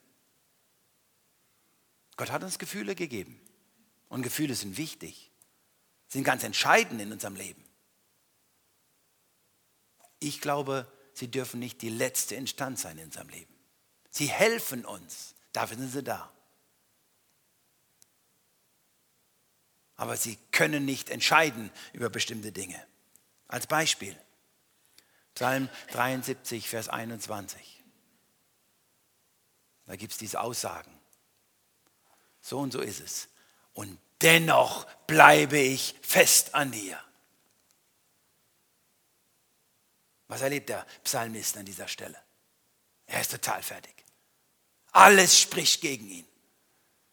Gott 2.19 2.31
hat 2.31 2.45
uns 2.45 2.59
Gefühle 2.59 2.95
gegeben. 2.95 3.41
Und 4.11 4.21
Gefühle 4.21 4.55
sind 4.55 4.77
wichtig, 4.77 5.33
sind 6.07 6.25
ganz 6.25 6.43
entscheidend 6.43 7.01
in 7.01 7.11
unserem 7.11 7.35
Leben. 7.35 7.65
Ich 10.21 10.43
glaube, 10.43 10.87
sie 11.15 11.31
dürfen 11.31 11.61
nicht 11.61 11.81
die 11.81 11.89
letzte 11.89 12.35
Instanz 12.35 12.83
sein 12.83 12.99
in 12.99 13.07
unserem 13.07 13.31
Leben. 13.31 13.55
Sie 14.11 14.27
helfen 14.27 14.85
uns. 14.85 15.35
Dafür 15.55 15.79
sind 15.79 15.93
sie 15.93 16.03
da. 16.03 16.31
Aber 19.97 20.19
sie 20.19 20.37
können 20.53 20.85
nicht 20.85 21.09
entscheiden 21.09 21.71
über 21.95 22.11
bestimmte 22.11 22.53
Dinge. 22.53 22.87
Als 23.49 23.67
Beispiel. 23.67 24.15
Psalm 25.35 25.69
73, 25.93 26.69
Vers 26.69 26.89
21. 26.89 27.83
Da 29.87 29.97
gibt 29.97 30.13
es 30.13 30.19
diese 30.19 30.41
Aussagen. 30.41 30.93
So 32.41 32.59
und 32.59 32.73
so 32.73 32.81
ist 32.81 33.01
es. 33.01 33.29
Und 33.73 33.99
dennoch 34.21 34.87
bleibe 35.07 35.59
ich 35.59 35.97
fest 36.03 36.55
an 36.55 36.73
dir. 36.73 36.99
Was 40.29 40.41
erlebt 40.41 40.69
der 40.69 40.87
Psalmist 41.03 41.57
an 41.57 41.67
dieser 41.67 41.89
Stelle? 41.89 42.19
Er 43.07 43.21
ist 43.21 43.31
total 43.31 43.63
fertig. 43.63 43.95
Alles 44.93 45.39
spricht 45.39 45.81
gegen 45.81 46.09
ihn. 46.09 46.27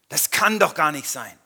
Das 0.08 0.30
kann 0.30 0.60
doch 0.60 0.76
gar 0.76 0.92
nicht 0.92 1.10
sein. 1.10 1.38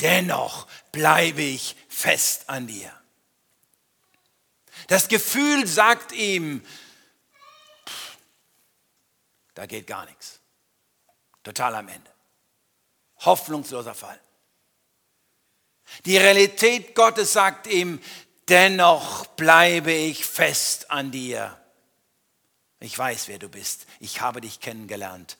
Dennoch 0.00 0.66
bleibe 0.92 1.42
ich 1.42 1.76
fest 1.88 2.48
an 2.48 2.66
dir. 2.66 2.92
Das 4.86 5.08
Gefühl 5.08 5.66
sagt 5.66 6.12
ihm, 6.12 6.64
da 9.54 9.66
geht 9.66 9.86
gar 9.86 10.04
nichts. 10.06 10.40
Total 11.42 11.74
am 11.74 11.88
Ende. 11.88 12.10
Hoffnungsloser 13.20 13.94
Fall. 13.94 14.20
Die 16.04 16.16
Realität 16.16 16.94
Gottes 16.94 17.32
sagt 17.32 17.66
ihm, 17.66 18.00
dennoch 18.48 19.26
bleibe 19.26 19.92
ich 19.92 20.26
fest 20.26 20.90
an 20.90 21.10
dir. 21.10 21.58
Ich 22.80 22.96
weiß, 22.96 23.28
wer 23.28 23.38
du 23.38 23.48
bist. 23.48 23.86
Ich 24.00 24.20
habe 24.20 24.40
dich 24.40 24.60
kennengelernt. 24.60 25.38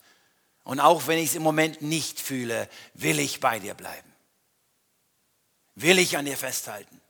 Und 0.64 0.80
auch 0.80 1.06
wenn 1.06 1.18
ich 1.18 1.30
es 1.30 1.34
im 1.34 1.42
Moment 1.42 1.82
nicht 1.82 2.20
fühle, 2.20 2.68
will 2.94 3.20
ich 3.20 3.40
bei 3.40 3.58
dir 3.58 3.74
bleiben. 3.74 4.12
Will 5.74 5.98
ich 5.98 6.16
an 6.16 6.24
dir 6.24 6.36
festhalten. 6.36 7.00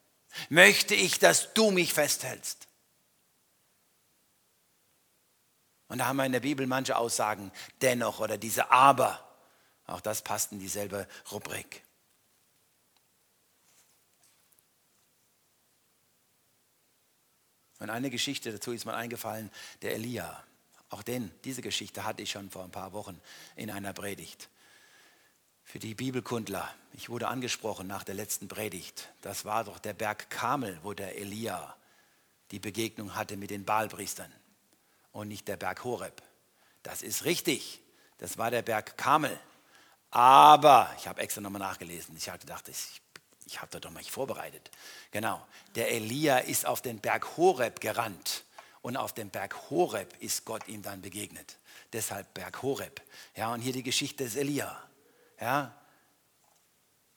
Möchte 0.48 0.94
ich, 0.94 1.18
dass 1.18 1.54
du 1.54 1.70
mich 1.70 1.92
festhältst. 1.92 2.66
Und 5.88 5.98
da 5.98 6.06
haben 6.06 6.16
wir 6.16 6.26
in 6.26 6.32
der 6.32 6.40
Bibel 6.40 6.66
manche 6.66 6.96
Aussagen, 6.96 7.52
dennoch 7.80 8.20
oder 8.20 8.38
diese 8.38 8.70
Aber. 8.70 9.22
Auch 9.86 10.00
das 10.00 10.22
passt 10.22 10.52
in 10.52 10.58
dieselbe 10.58 11.06
Rubrik. 11.30 11.82
Und 17.78 17.90
eine 17.90 18.10
Geschichte 18.10 18.50
dazu 18.52 18.72
ist 18.72 18.84
mir 18.84 18.94
eingefallen, 18.94 19.50
der 19.82 19.94
Elia. 19.94 20.42
Auch 20.88 21.02
den, 21.02 21.30
diese 21.44 21.62
Geschichte 21.62 22.04
hatte 22.04 22.22
ich 22.22 22.30
schon 22.30 22.50
vor 22.50 22.64
ein 22.64 22.70
paar 22.70 22.92
Wochen 22.92 23.20
in 23.54 23.70
einer 23.70 23.92
Predigt. 23.92 24.48
Für 25.68 25.80
die 25.80 25.96
Bibelkundler, 25.96 26.72
ich 26.92 27.08
wurde 27.08 27.26
angesprochen 27.26 27.88
nach 27.88 28.04
der 28.04 28.14
letzten 28.14 28.46
Predigt. 28.46 29.08
Das 29.20 29.44
war 29.44 29.64
doch 29.64 29.80
der 29.80 29.94
Berg 29.94 30.30
Kamel, 30.30 30.78
wo 30.84 30.94
der 30.94 31.18
Elia 31.18 31.76
die 32.52 32.60
Begegnung 32.60 33.16
hatte 33.16 33.36
mit 33.36 33.50
den 33.50 33.64
Baalpriestern 33.64 34.32
und 35.10 35.26
nicht 35.26 35.48
der 35.48 35.56
Berg 35.56 35.82
Horeb. 35.82 36.22
Das 36.84 37.02
ist 37.02 37.24
richtig, 37.24 37.80
das 38.18 38.38
war 38.38 38.52
der 38.52 38.62
Berg 38.62 38.96
Kamel. 38.96 39.36
Aber, 40.12 40.94
ich 40.98 41.08
habe 41.08 41.20
extra 41.20 41.40
nochmal 41.40 41.58
nachgelesen, 41.58 42.16
ich 42.16 42.30
hatte 42.30 42.46
gedacht, 42.46 42.68
ich 42.68 43.02
ich 43.48 43.60
habe 43.60 43.70
da 43.70 43.78
doch 43.78 43.90
mal 43.90 44.02
vorbereitet. 44.02 44.70
Genau. 45.12 45.44
Der 45.76 45.92
Elia 45.92 46.38
ist 46.38 46.66
auf 46.66 46.82
den 46.82 46.98
Berg 46.98 47.36
Horeb 47.36 47.80
gerannt. 47.80 48.44
Und 48.82 48.96
auf 48.96 49.14
dem 49.14 49.30
Berg 49.30 49.70
Horeb 49.70 50.14
ist 50.20 50.44
Gott 50.44 50.66
ihm 50.66 50.82
dann 50.82 51.00
begegnet. 51.00 51.56
Deshalb 51.92 52.34
Berg 52.34 52.62
Horeb. 52.62 53.00
Ja, 53.36 53.52
und 53.52 53.60
hier 53.60 53.72
die 53.72 53.84
Geschichte 53.84 54.24
des 54.24 54.34
Elia. 54.34 54.76
Ja, 55.40 55.74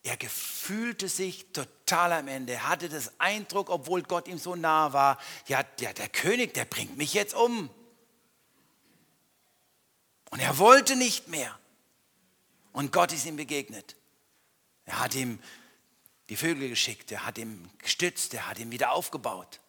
er 0.04 0.18
gefühlte 0.18 1.10
sich 1.10 1.52
total 1.52 2.14
am 2.14 2.28
Ende. 2.28 2.68
Hatte 2.68 2.90
das 2.90 3.20
Eindruck, 3.20 3.70
obwohl 3.70 4.02
Gott 4.04 4.28
ihm 4.28 4.38
so 4.38 4.56
nah 4.56 4.94
war, 4.94 5.20
ja, 5.48 5.64
der, 5.64 5.94
der 5.94 6.10
König, 6.10 6.54
der 6.54 6.66
bringt 6.66 6.98
mich 6.98 7.14
jetzt 7.14 7.34
um. 7.34 7.70
Und 10.30 10.40
er 10.40 10.58
wollte 10.58 10.96
nicht 10.96 11.28
mehr. 11.28 11.58
Und 12.72 12.92
Gott 12.92 13.12
ist 13.12 13.26
ihm 13.26 13.36
begegnet. 13.36 13.96
Er 14.86 15.00
hat 15.00 15.16
ihm 15.16 15.40
die 16.30 16.36
Vögel 16.36 16.70
geschickt, 16.70 17.12
er 17.12 17.26
hat 17.26 17.38
ihm 17.38 17.70
gestützt, 17.80 18.34
er 18.34 18.48
hat 18.48 18.60
ihn 18.60 18.72
wieder 18.72 18.92
aufgebaut 18.92 19.60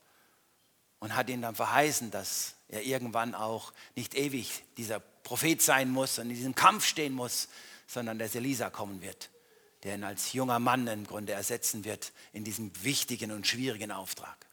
und 0.98 1.16
hat 1.16 1.28
ihm 1.30 1.42
dann 1.42 1.54
verheißen, 1.54 2.10
dass 2.10 2.54
er 2.68 2.82
irgendwann 2.82 3.34
auch 3.34 3.72
nicht 3.96 4.14
ewig 4.14 4.62
dieser 4.76 5.00
Prophet 5.00 5.60
sein 5.60 5.90
muss 5.90 6.18
und 6.18 6.28
in 6.28 6.36
diesem 6.36 6.54
Kampf 6.54 6.84
stehen 6.84 7.14
muss, 7.14 7.48
sondern 7.90 8.20
dass 8.20 8.36
Elisa 8.36 8.70
kommen 8.70 9.02
wird, 9.02 9.30
der 9.82 9.96
ihn 9.96 10.04
als 10.04 10.32
junger 10.32 10.60
Mann 10.60 10.86
im 10.86 11.04
Grunde 11.04 11.32
ersetzen 11.32 11.84
wird 11.84 12.12
in 12.32 12.44
diesem 12.44 12.70
wichtigen 12.84 13.32
und 13.32 13.48
schwierigen 13.48 13.90
Auftrag. 13.90 14.46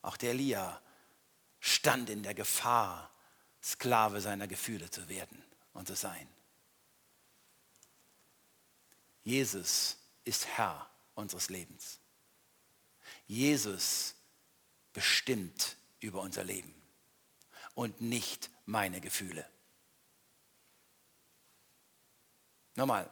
Auch 0.00 0.16
der 0.16 0.30
Elia 0.30 0.80
stand 1.58 2.08
in 2.08 2.22
der 2.22 2.32
Gefahr, 2.32 3.10
Sklave 3.62 4.22
seiner 4.22 4.48
Gefühle 4.48 4.88
zu 4.88 5.10
werden 5.10 5.44
und 5.74 5.86
zu 5.86 5.94
sein. 5.94 6.26
Jesus 9.22 9.98
ist 10.24 10.46
Herr 10.46 10.88
unseres 11.14 11.50
Lebens. 11.50 11.98
Jesus 13.26 14.14
bestimmt 14.94 15.76
über 16.00 16.22
unser 16.22 16.44
Leben 16.44 16.79
und 17.74 18.00
nicht 18.00 18.50
meine 18.66 19.00
Gefühle. 19.00 19.46
Nochmal, 22.76 23.10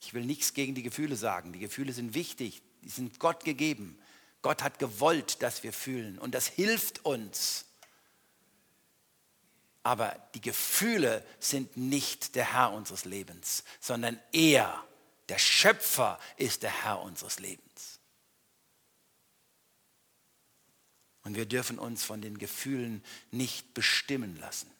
ich 0.00 0.14
will 0.14 0.24
nichts 0.24 0.54
gegen 0.54 0.74
die 0.74 0.82
Gefühle 0.82 1.16
sagen. 1.16 1.52
Die 1.52 1.58
Gefühle 1.58 1.92
sind 1.92 2.14
wichtig, 2.14 2.62
die 2.82 2.88
sind 2.88 3.18
Gott 3.18 3.44
gegeben. 3.44 3.98
Gott 4.42 4.62
hat 4.62 4.78
gewollt, 4.78 5.42
dass 5.42 5.62
wir 5.62 5.72
fühlen 5.72 6.18
und 6.18 6.34
das 6.34 6.46
hilft 6.46 7.04
uns. 7.04 7.64
Aber 9.82 10.16
die 10.34 10.40
Gefühle 10.40 11.24
sind 11.38 11.76
nicht 11.76 12.34
der 12.34 12.52
Herr 12.52 12.72
unseres 12.72 13.04
Lebens, 13.04 13.64
sondern 13.80 14.18
er, 14.32 14.82
der 15.28 15.38
Schöpfer, 15.38 16.18
ist 16.36 16.62
der 16.62 16.84
Herr 16.84 17.00
unseres 17.00 17.38
Lebens. 17.38 17.93
Und 21.24 21.36
wir 21.36 21.46
dürfen 21.46 21.78
uns 21.78 22.04
von 22.04 22.20
den 22.20 22.38
Gefühlen 22.38 23.02
nicht 23.30 23.74
bestimmen 23.74 24.38
lassen. 24.38 24.70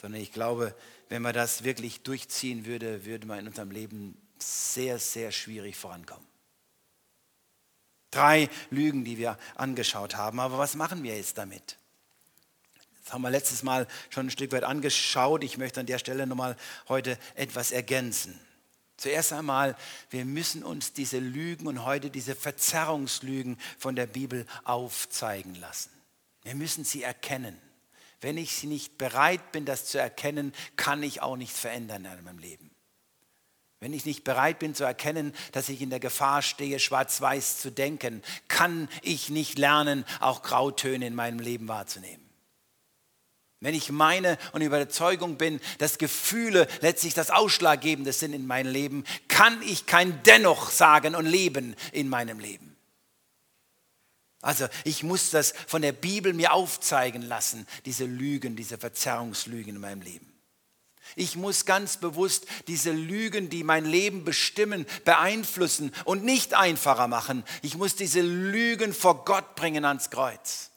Sondern 0.00 0.20
ich 0.20 0.32
glaube, 0.32 0.74
wenn 1.08 1.20
man 1.20 1.34
das 1.34 1.64
wirklich 1.64 2.02
durchziehen 2.02 2.64
würde, 2.64 3.04
würde 3.04 3.26
man 3.26 3.40
in 3.40 3.48
unserem 3.48 3.70
Leben 3.70 4.16
sehr, 4.38 4.98
sehr 4.98 5.32
schwierig 5.32 5.76
vorankommen. 5.76 6.26
Drei 8.10 8.48
Lügen, 8.70 9.04
die 9.04 9.18
wir 9.18 9.38
angeschaut 9.56 10.16
haben. 10.16 10.40
Aber 10.40 10.58
was 10.58 10.74
machen 10.74 11.02
wir 11.02 11.16
jetzt 11.16 11.36
damit? 11.36 11.76
Das 13.04 13.12
haben 13.12 13.22
wir 13.22 13.30
letztes 13.30 13.62
Mal 13.62 13.86
schon 14.08 14.26
ein 14.26 14.30
Stück 14.30 14.52
weit 14.52 14.64
angeschaut. 14.64 15.42
Ich 15.44 15.58
möchte 15.58 15.80
an 15.80 15.86
der 15.86 15.98
Stelle 15.98 16.26
nochmal 16.26 16.56
heute 16.88 17.18
etwas 17.34 17.72
ergänzen. 17.72 18.38
Zuerst 19.00 19.32
einmal, 19.32 19.76
wir 20.10 20.26
müssen 20.26 20.62
uns 20.62 20.92
diese 20.92 21.20
Lügen 21.20 21.66
und 21.66 21.86
heute 21.86 22.10
diese 22.10 22.34
Verzerrungslügen 22.34 23.56
von 23.78 23.96
der 23.96 24.06
Bibel 24.06 24.44
aufzeigen 24.64 25.54
lassen. 25.54 25.88
Wir 26.42 26.54
müssen 26.54 26.84
sie 26.84 27.02
erkennen. 27.02 27.58
Wenn 28.20 28.36
ich 28.36 28.52
sie 28.52 28.66
nicht 28.66 28.98
bereit 28.98 29.52
bin, 29.52 29.64
das 29.64 29.86
zu 29.86 29.98
erkennen, 29.98 30.52
kann 30.76 31.02
ich 31.02 31.22
auch 31.22 31.38
nichts 31.38 31.58
verändern 31.58 32.04
in 32.04 32.24
meinem 32.24 32.38
Leben. 32.40 32.70
Wenn 33.78 33.94
ich 33.94 34.04
nicht 34.04 34.22
bereit 34.22 34.58
bin 34.58 34.74
zu 34.74 34.84
erkennen, 34.84 35.32
dass 35.52 35.70
ich 35.70 35.80
in 35.80 35.88
der 35.88 35.98
Gefahr 35.98 36.42
stehe, 36.42 36.78
schwarz-weiß 36.78 37.58
zu 37.58 37.72
denken, 37.72 38.22
kann 38.48 38.86
ich 39.00 39.30
nicht 39.30 39.58
lernen, 39.58 40.04
auch 40.20 40.42
Grautöne 40.42 41.06
in 41.06 41.14
meinem 41.14 41.38
Leben 41.38 41.68
wahrzunehmen. 41.68 42.29
Wenn 43.60 43.74
ich 43.74 43.90
meine 43.90 44.38
und 44.52 44.62
Überzeugung 44.62 45.36
bin, 45.36 45.60
dass 45.78 45.98
Gefühle 45.98 46.66
letztlich 46.80 47.12
das 47.12 47.30
Ausschlaggebende 47.30 48.12
sind 48.12 48.32
in 48.32 48.46
meinem 48.46 48.72
Leben, 48.72 49.04
kann 49.28 49.60
ich 49.62 49.84
kein 49.84 50.22
Dennoch 50.22 50.70
sagen 50.70 51.14
und 51.14 51.26
leben 51.26 51.76
in 51.92 52.08
meinem 52.08 52.38
Leben. 52.38 52.74
Also 54.40 54.66
ich 54.84 55.02
muss 55.02 55.28
das 55.28 55.52
von 55.66 55.82
der 55.82 55.92
Bibel 55.92 56.32
mir 56.32 56.54
aufzeigen 56.54 57.20
lassen, 57.20 57.66
diese 57.84 58.06
Lügen, 58.06 58.56
diese 58.56 58.78
Verzerrungslügen 58.78 59.74
in 59.74 59.80
meinem 59.80 60.00
Leben. 60.00 60.32
Ich 61.16 61.36
muss 61.36 61.66
ganz 61.66 61.98
bewusst 61.98 62.46
diese 62.66 62.92
Lügen, 62.92 63.50
die 63.50 63.64
mein 63.64 63.84
Leben 63.84 64.24
bestimmen, 64.24 64.86
beeinflussen 65.04 65.92
und 66.04 66.24
nicht 66.24 66.54
einfacher 66.54 67.08
machen. 67.08 67.44
Ich 67.60 67.76
muss 67.76 67.96
diese 67.96 68.22
Lügen 68.22 68.94
vor 68.94 69.24
Gott 69.26 69.56
bringen 69.56 69.84
ans 69.84 70.08
Kreuz. 70.08 70.70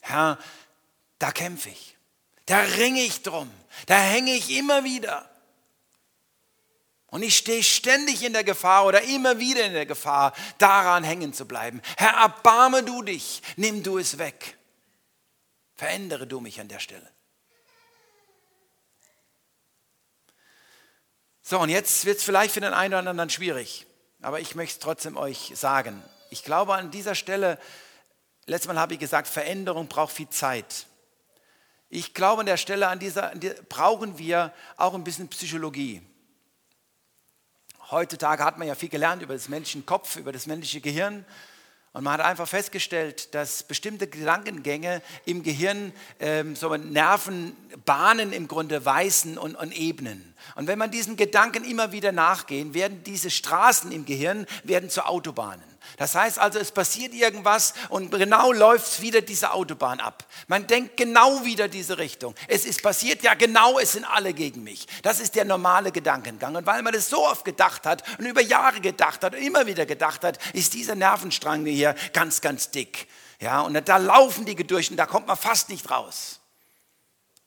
Herr, 0.00 0.38
da 1.18 1.32
kämpfe 1.32 1.70
ich. 1.70 1.96
Da 2.46 2.60
ringe 2.60 3.02
ich 3.02 3.22
drum. 3.22 3.50
Da 3.86 3.98
hänge 3.98 4.34
ich 4.34 4.50
immer 4.50 4.84
wieder. 4.84 5.28
Und 7.08 7.22
ich 7.22 7.36
stehe 7.36 7.62
ständig 7.62 8.22
in 8.22 8.32
der 8.32 8.44
Gefahr 8.44 8.84
oder 8.84 9.02
immer 9.02 9.38
wieder 9.38 9.64
in 9.64 9.72
der 9.72 9.86
Gefahr, 9.86 10.32
daran 10.58 11.04
hängen 11.04 11.32
zu 11.32 11.46
bleiben. 11.46 11.80
Herr, 11.96 12.14
erbarme 12.14 12.82
du 12.82 13.02
dich, 13.02 13.42
nimm 13.56 13.82
du 13.82 13.98
es 13.98 14.18
weg. 14.18 14.58
Verändere 15.76 16.26
du 16.26 16.40
mich 16.40 16.60
an 16.60 16.68
der 16.68 16.80
Stelle. 16.80 17.10
So, 21.42 21.60
und 21.60 21.68
jetzt 21.68 22.04
wird 22.06 22.18
es 22.18 22.24
vielleicht 22.24 22.52
für 22.52 22.60
den 22.60 22.74
einen 22.74 22.92
oder 22.92 23.08
anderen 23.08 23.30
schwierig, 23.30 23.86
aber 24.20 24.40
ich 24.40 24.56
möchte 24.56 24.74
es 24.74 24.78
trotzdem 24.80 25.16
euch 25.16 25.52
sagen. 25.54 26.02
Ich 26.30 26.42
glaube 26.42 26.74
an 26.74 26.90
dieser 26.90 27.14
Stelle, 27.14 27.60
letztes 28.46 28.66
Mal 28.66 28.80
habe 28.80 28.94
ich 28.94 29.00
gesagt, 29.00 29.28
Veränderung 29.28 29.86
braucht 29.86 30.12
viel 30.12 30.28
Zeit. 30.28 30.86
Ich 31.88 32.14
glaube 32.14 32.40
an 32.40 32.46
der 32.46 32.56
Stelle, 32.56 32.88
an 32.88 32.98
dieser, 32.98 33.30
an 33.32 33.40
der, 33.40 33.54
brauchen 33.68 34.18
wir 34.18 34.52
auch 34.76 34.94
ein 34.94 35.04
bisschen 35.04 35.28
Psychologie. 35.28 36.02
Heutzutage 37.90 38.44
hat 38.44 38.58
man 38.58 38.66
ja 38.66 38.74
viel 38.74 38.88
gelernt 38.88 39.22
über 39.22 39.34
das 39.34 39.48
menschliche 39.48 39.86
Kopf, 39.86 40.16
über 40.16 40.32
das 40.32 40.46
menschliche 40.46 40.80
Gehirn. 40.80 41.24
Und 41.92 42.04
man 42.04 42.14
hat 42.14 42.20
einfach 42.20 42.48
festgestellt, 42.48 43.34
dass 43.34 43.62
bestimmte 43.62 44.06
Gedankengänge 44.08 45.00
im 45.24 45.42
Gehirn 45.42 45.92
ähm, 46.20 46.54
so 46.54 46.76
Nervenbahnen 46.76 48.32
im 48.32 48.48
Grunde 48.48 48.84
weisen 48.84 49.38
und, 49.38 49.54
und 49.54 49.74
ebnen. 49.74 50.34
Und 50.56 50.66
wenn 50.66 50.78
man 50.78 50.90
diesen 50.90 51.16
Gedanken 51.16 51.64
immer 51.64 51.92
wieder 51.92 52.12
nachgehen, 52.12 52.74
werden 52.74 53.02
diese 53.04 53.30
Straßen 53.30 53.92
im 53.92 54.04
Gehirn 54.04 54.46
werden 54.64 54.90
zu 54.90 55.06
Autobahnen. 55.06 55.64
Das 55.96 56.14
heißt 56.14 56.38
also, 56.38 56.58
es 56.58 56.72
passiert 56.72 57.14
irgendwas 57.14 57.74
und 57.88 58.10
genau 58.10 58.52
läuft 58.52 59.00
wieder 59.00 59.20
diese 59.20 59.52
Autobahn 59.52 60.00
ab. 60.00 60.24
Man 60.48 60.66
denkt 60.66 60.96
genau 60.96 61.44
wieder 61.44 61.68
diese 61.68 61.98
Richtung. 61.98 62.34
Es 62.48 62.64
ist 62.64 62.82
passiert 62.82 63.22
ja 63.22 63.34
genau, 63.34 63.78
es 63.78 63.92
sind 63.92 64.04
alle 64.04 64.34
gegen 64.34 64.62
mich. 64.62 64.86
Das 65.02 65.20
ist 65.20 65.34
der 65.34 65.44
normale 65.44 65.92
Gedankengang. 65.92 66.56
Und 66.56 66.66
weil 66.66 66.82
man 66.82 66.92
das 66.92 67.08
so 67.08 67.26
oft 67.26 67.44
gedacht 67.44 67.86
hat 67.86 68.02
und 68.18 68.26
über 68.26 68.42
Jahre 68.42 68.80
gedacht 68.80 69.24
hat 69.24 69.34
und 69.34 69.40
immer 69.40 69.66
wieder 69.66 69.86
gedacht 69.86 70.24
hat, 70.24 70.38
ist 70.54 70.74
dieser 70.74 70.94
Nervenstrang 70.94 71.64
hier 71.66 71.94
ganz, 72.12 72.40
ganz 72.40 72.70
dick. 72.70 73.08
Ja, 73.40 73.60
und 73.60 73.88
da 73.88 73.96
laufen 73.98 74.44
die 74.46 74.56
durch 74.56 74.90
und 74.90 74.96
da 74.96 75.06
kommt 75.06 75.26
man 75.26 75.36
fast 75.36 75.68
nicht 75.68 75.90
raus. 75.90 76.40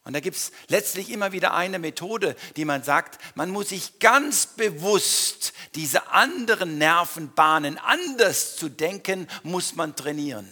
Und 0.10 0.14
da 0.14 0.22
gibt 0.22 0.38
es 0.38 0.52
letztlich 0.70 1.12
immer 1.12 1.34
wieder 1.34 1.54
eine 1.54 1.78
Methode, 1.78 2.36
die 2.56 2.66
man 2.66 2.82
sagt, 2.82 3.22
man 3.36 3.52
muss 3.52 3.70
sich 3.70 4.00
ganz 4.00 4.48
bewusst 4.48 5.54
diese 5.76 6.08
anderen 6.08 6.80
Nervenbahnen 6.80 7.78
anders 7.78 8.56
zu 8.56 8.70
denken, 8.70 9.28
muss 9.44 9.76
man 9.76 9.96
trainieren. 9.96 10.50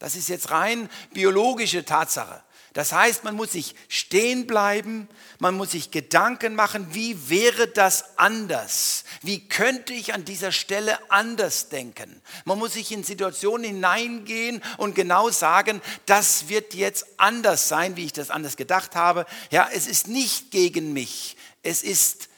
Das 0.00 0.16
ist 0.16 0.28
jetzt 0.28 0.50
rein 0.50 0.90
biologische 1.12 1.84
Tatsache. 1.84 2.42
Das 2.78 2.92
heißt, 2.92 3.24
man 3.24 3.34
muss 3.34 3.50
sich 3.50 3.74
stehen 3.88 4.46
bleiben, 4.46 5.08
man 5.40 5.56
muss 5.56 5.72
sich 5.72 5.90
Gedanken 5.90 6.54
machen, 6.54 6.94
wie 6.94 7.28
wäre 7.28 7.66
das 7.66 8.16
anders? 8.16 9.02
Wie 9.20 9.48
könnte 9.48 9.92
ich 9.92 10.14
an 10.14 10.24
dieser 10.24 10.52
Stelle 10.52 10.96
anders 11.10 11.70
denken? 11.70 12.22
Man 12.44 12.56
muss 12.56 12.74
sich 12.74 12.92
in 12.92 13.02
Situationen 13.02 13.64
hineingehen 13.64 14.62
und 14.76 14.94
genau 14.94 15.28
sagen, 15.30 15.82
das 16.06 16.50
wird 16.50 16.72
jetzt 16.72 17.04
anders 17.16 17.66
sein, 17.66 17.96
wie 17.96 18.04
ich 18.04 18.12
das 18.12 18.30
anders 18.30 18.56
gedacht 18.56 18.94
habe. 18.94 19.26
Ja, 19.50 19.68
es 19.74 19.88
ist 19.88 20.06
nicht 20.06 20.52
gegen 20.52 20.92
mich, 20.92 21.36
es 21.64 21.82
ist 21.82 22.28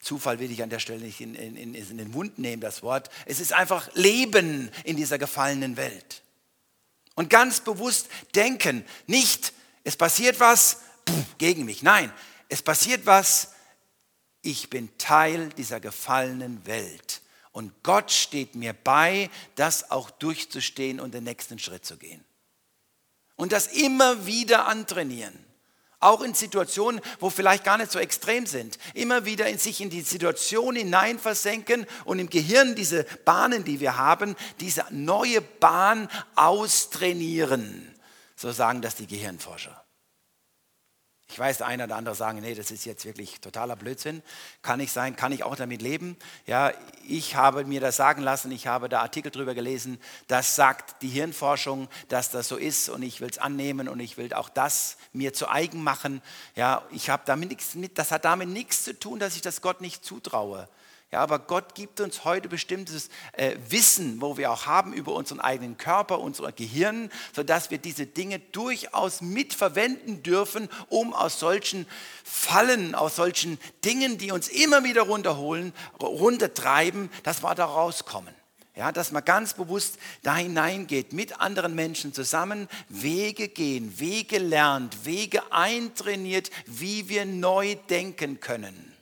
Zufall 0.00 0.40
will 0.40 0.50
ich 0.50 0.64
an 0.64 0.70
der 0.70 0.80
Stelle 0.80 1.04
nicht 1.04 1.20
in, 1.20 1.36
in, 1.36 1.56
in, 1.56 1.98
den 1.98 2.10
Mund 2.10 2.40
nehmen, 2.40 2.60
das 2.60 2.82
Wort. 2.82 3.10
Es 3.26 3.38
ist 3.38 3.52
einfach 3.52 3.94
Leben 3.94 4.72
in 4.82 4.96
dieser 4.96 5.18
gefallenen 5.18 5.76
Welt. 5.76 6.22
Und 7.18 7.30
ganz 7.30 7.58
bewusst 7.58 8.06
denken, 8.36 8.84
nicht, 9.08 9.52
es 9.82 9.96
passiert 9.96 10.38
was 10.38 10.82
gegen 11.38 11.64
mich. 11.64 11.82
Nein, 11.82 12.12
es 12.48 12.62
passiert 12.62 13.06
was, 13.06 13.54
ich 14.40 14.70
bin 14.70 14.96
Teil 14.98 15.48
dieser 15.48 15.80
gefallenen 15.80 16.64
Welt. 16.64 17.22
Und 17.50 17.82
Gott 17.82 18.12
steht 18.12 18.54
mir 18.54 18.72
bei, 18.72 19.30
das 19.56 19.90
auch 19.90 20.10
durchzustehen 20.10 21.00
und 21.00 21.12
den 21.12 21.24
nächsten 21.24 21.58
Schritt 21.58 21.84
zu 21.84 21.96
gehen. 21.96 22.24
Und 23.34 23.50
das 23.50 23.66
immer 23.66 24.24
wieder 24.24 24.66
antrainieren. 24.66 25.44
Auch 26.00 26.22
in 26.22 26.34
Situationen, 26.34 27.00
wo 27.18 27.28
vielleicht 27.28 27.64
gar 27.64 27.76
nicht 27.76 27.90
so 27.90 27.98
extrem 27.98 28.46
sind. 28.46 28.78
Immer 28.94 29.24
wieder 29.24 29.48
in 29.48 29.58
sich 29.58 29.80
in 29.80 29.90
die 29.90 30.02
Situation 30.02 30.76
hinein 30.76 31.18
versenken 31.18 31.86
und 32.04 32.20
im 32.20 32.30
Gehirn 32.30 32.76
diese 32.76 33.04
Bahnen, 33.24 33.64
die 33.64 33.80
wir 33.80 33.96
haben, 33.96 34.36
diese 34.60 34.84
neue 34.90 35.40
Bahn 35.40 36.08
austrainieren. 36.36 37.92
So 38.36 38.52
sagen 38.52 38.80
das 38.80 38.94
die 38.94 39.08
Gehirnforscher. 39.08 39.77
Ich 41.30 41.38
weiß, 41.38 41.58
der 41.58 41.66
eine 41.66 41.84
oder 41.84 41.96
andere 41.96 42.14
sagen, 42.14 42.40
nee, 42.40 42.54
das 42.54 42.70
ist 42.70 42.86
jetzt 42.86 43.04
wirklich 43.04 43.40
totaler 43.40 43.76
Blödsinn. 43.76 44.22
Kann 44.62 44.80
ich 44.80 44.92
sein, 44.92 45.14
kann 45.14 45.30
ich 45.30 45.44
auch 45.44 45.56
damit 45.56 45.82
leben. 45.82 46.16
Ja, 46.46 46.72
ich 47.06 47.36
habe 47.36 47.64
mir 47.64 47.80
das 47.80 47.96
sagen 47.96 48.22
lassen, 48.22 48.50
ich 48.50 48.66
habe 48.66 48.88
da 48.88 49.02
Artikel 49.02 49.30
drüber 49.30 49.54
gelesen, 49.54 50.00
das 50.26 50.56
sagt 50.56 51.02
die 51.02 51.08
Hirnforschung, 51.08 51.88
dass 52.08 52.30
das 52.30 52.48
so 52.48 52.56
ist 52.56 52.88
und 52.88 53.02
ich 53.02 53.20
will 53.20 53.28
es 53.28 53.36
annehmen 53.36 53.88
und 53.88 54.00
ich 54.00 54.16
will 54.16 54.32
auch 54.32 54.48
das 54.48 54.96
mir 55.12 55.34
zu 55.34 55.48
eigen 55.48 55.82
machen. 55.82 56.22
Ja, 56.56 56.82
ich 56.92 57.10
habe 57.10 57.24
damit 57.26 57.50
nichts, 57.50 57.76
das 57.94 58.10
hat 58.10 58.24
damit 58.24 58.48
nichts 58.48 58.84
zu 58.84 58.98
tun, 58.98 59.18
dass 59.18 59.36
ich 59.36 59.42
das 59.42 59.60
Gott 59.60 59.82
nicht 59.82 60.04
zutraue. 60.04 60.66
Ja, 61.10 61.20
aber 61.20 61.38
Gott 61.38 61.74
gibt 61.74 62.02
uns 62.02 62.24
heute 62.24 62.48
bestimmtes 62.48 63.08
äh, 63.32 63.56
Wissen, 63.70 64.20
wo 64.20 64.36
wir 64.36 64.52
auch 64.52 64.66
haben 64.66 64.92
über 64.92 65.14
unseren 65.14 65.40
eigenen 65.40 65.78
Körper, 65.78 66.20
unser 66.20 66.52
Gehirn, 66.52 67.10
sodass 67.34 67.70
wir 67.70 67.78
diese 67.78 68.04
Dinge 68.04 68.40
durchaus 68.40 69.22
mitverwenden 69.22 70.22
dürfen, 70.22 70.68
um 70.90 71.14
aus 71.14 71.40
solchen 71.40 71.86
Fallen, 72.24 72.94
aus 72.94 73.16
solchen 73.16 73.58
Dingen, 73.86 74.18
die 74.18 74.32
uns 74.32 74.48
immer 74.48 74.84
wieder 74.84 75.02
runterholen, 75.02 75.72
runtertreiben, 75.98 77.08
dass 77.22 77.42
wir 77.42 77.54
da 77.54 77.64
rauskommen. 77.64 78.34
Ja, 78.76 78.92
dass 78.92 79.10
man 79.10 79.24
ganz 79.24 79.54
bewusst 79.54 79.98
da 80.22 80.36
hineingeht, 80.36 81.14
mit 81.14 81.40
anderen 81.40 81.74
Menschen 81.74 82.12
zusammen 82.12 82.68
Wege 82.90 83.48
gehen, 83.48 83.98
Wege 83.98 84.38
lernt, 84.38 85.06
Wege 85.06 85.52
eintrainiert, 85.52 86.50
wie 86.66 87.08
wir 87.08 87.24
neu 87.24 87.76
denken 87.88 88.40
können. 88.40 88.97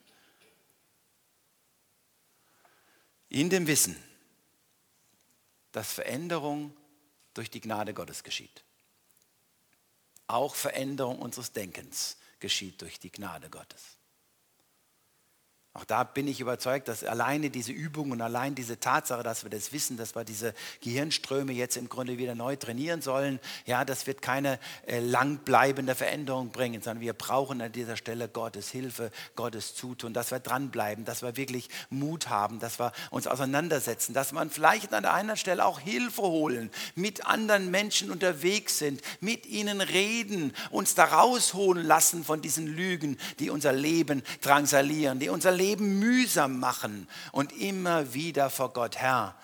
In 3.36 3.50
dem 3.50 3.66
Wissen, 3.66 4.02
dass 5.72 5.92
Veränderung 5.92 6.74
durch 7.34 7.50
die 7.50 7.60
Gnade 7.60 7.92
Gottes 7.92 8.22
geschieht. 8.22 8.64
Auch 10.26 10.54
Veränderung 10.54 11.18
unseres 11.18 11.52
Denkens 11.52 12.16
geschieht 12.40 12.80
durch 12.80 12.98
die 12.98 13.12
Gnade 13.12 13.50
Gottes. 13.50 13.95
Auch 15.76 15.84
da 15.84 16.04
bin 16.04 16.26
ich 16.26 16.40
überzeugt, 16.40 16.88
dass 16.88 17.04
alleine 17.04 17.50
diese 17.50 17.70
Übung 17.70 18.10
und 18.10 18.22
allein 18.22 18.54
diese 18.54 18.80
Tatsache, 18.80 19.22
dass 19.22 19.42
wir 19.42 19.50
das 19.50 19.74
wissen, 19.74 19.98
dass 19.98 20.14
wir 20.14 20.24
diese 20.24 20.54
Gehirnströme 20.80 21.52
jetzt 21.52 21.76
im 21.76 21.90
Grunde 21.90 22.16
wieder 22.16 22.34
neu 22.34 22.56
trainieren 22.56 23.02
sollen, 23.02 23.38
ja, 23.66 23.84
das 23.84 24.06
wird 24.06 24.22
keine 24.22 24.58
äh, 24.86 25.00
langbleibende 25.00 25.94
Veränderung 25.94 26.48
bringen, 26.48 26.80
sondern 26.80 27.02
wir 27.02 27.12
brauchen 27.12 27.60
an 27.60 27.72
dieser 27.72 27.98
Stelle 27.98 28.26
Gottes 28.26 28.70
Hilfe, 28.70 29.10
Gottes 29.34 29.74
Zutun, 29.74 30.14
dass 30.14 30.30
wir 30.30 30.40
dranbleiben, 30.40 31.04
dass 31.04 31.20
wir 31.20 31.36
wirklich 31.36 31.68
Mut 31.90 32.30
haben, 32.30 32.58
dass 32.58 32.80
wir 32.80 32.92
uns 33.10 33.26
auseinandersetzen, 33.26 34.14
dass 34.14 34.32
man 34.32 34.48
vielleicht 34.48 34.94
an 34.94 35.02
der 35.02 35.12
einen 35.12 35.36
Stelle 35.36 35.66
auch 35.66 35.78
Hilfe 35.78 36.22
holen, 36.22 36.70
mit 36.94 37.26
anderen 37.26 37.70
Menschen 37.70 38.10
unterwegs 38.10 38.78
sind, 38.78 39.02
mit 39.20 39.44
ihnen 39.44 39.82
reden, 39.82 40.54
uns 40.70 40.94
da 40.94 41.04
rausholen 41.04 41.84
lassen 41.84 42.24
von 42.24 42.40
diesen 42.40 42.66
Lügen, 42.66 43.18
die 43.40 43.50
unser 43.50 43.74
Leben 43.74 44.22
drangsalieren, 44.40 45.18
die 45.18 45.28
unser 45.28 45.52
Leben 45.52 45.65
Leben 45.66 45.98
mühsam 45.98 46.60
machen 46.60 47.08
und 47.32 47.52
immer 47.52 48.14
wieder 48.14 48.50
vor 48.50 48.72
Gott, 48.72 48.96
Herr, 48.96 49.36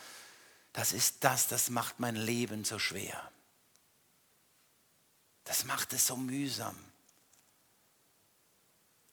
das 0.73 0.93
ist 0.93 1.25
das, 1.25 1.49
das 1.49 1.69
macht 1.69 1.99
mein 1.99 2.17
Leben 2.17 2.65
so 2.65 2.79
schwer. 2.79 3.31
Das 5.45 5.65
macht 5.65 5.93
es 5.93 6.07
so 6.07 6.17
mühsam. 6.17 6.77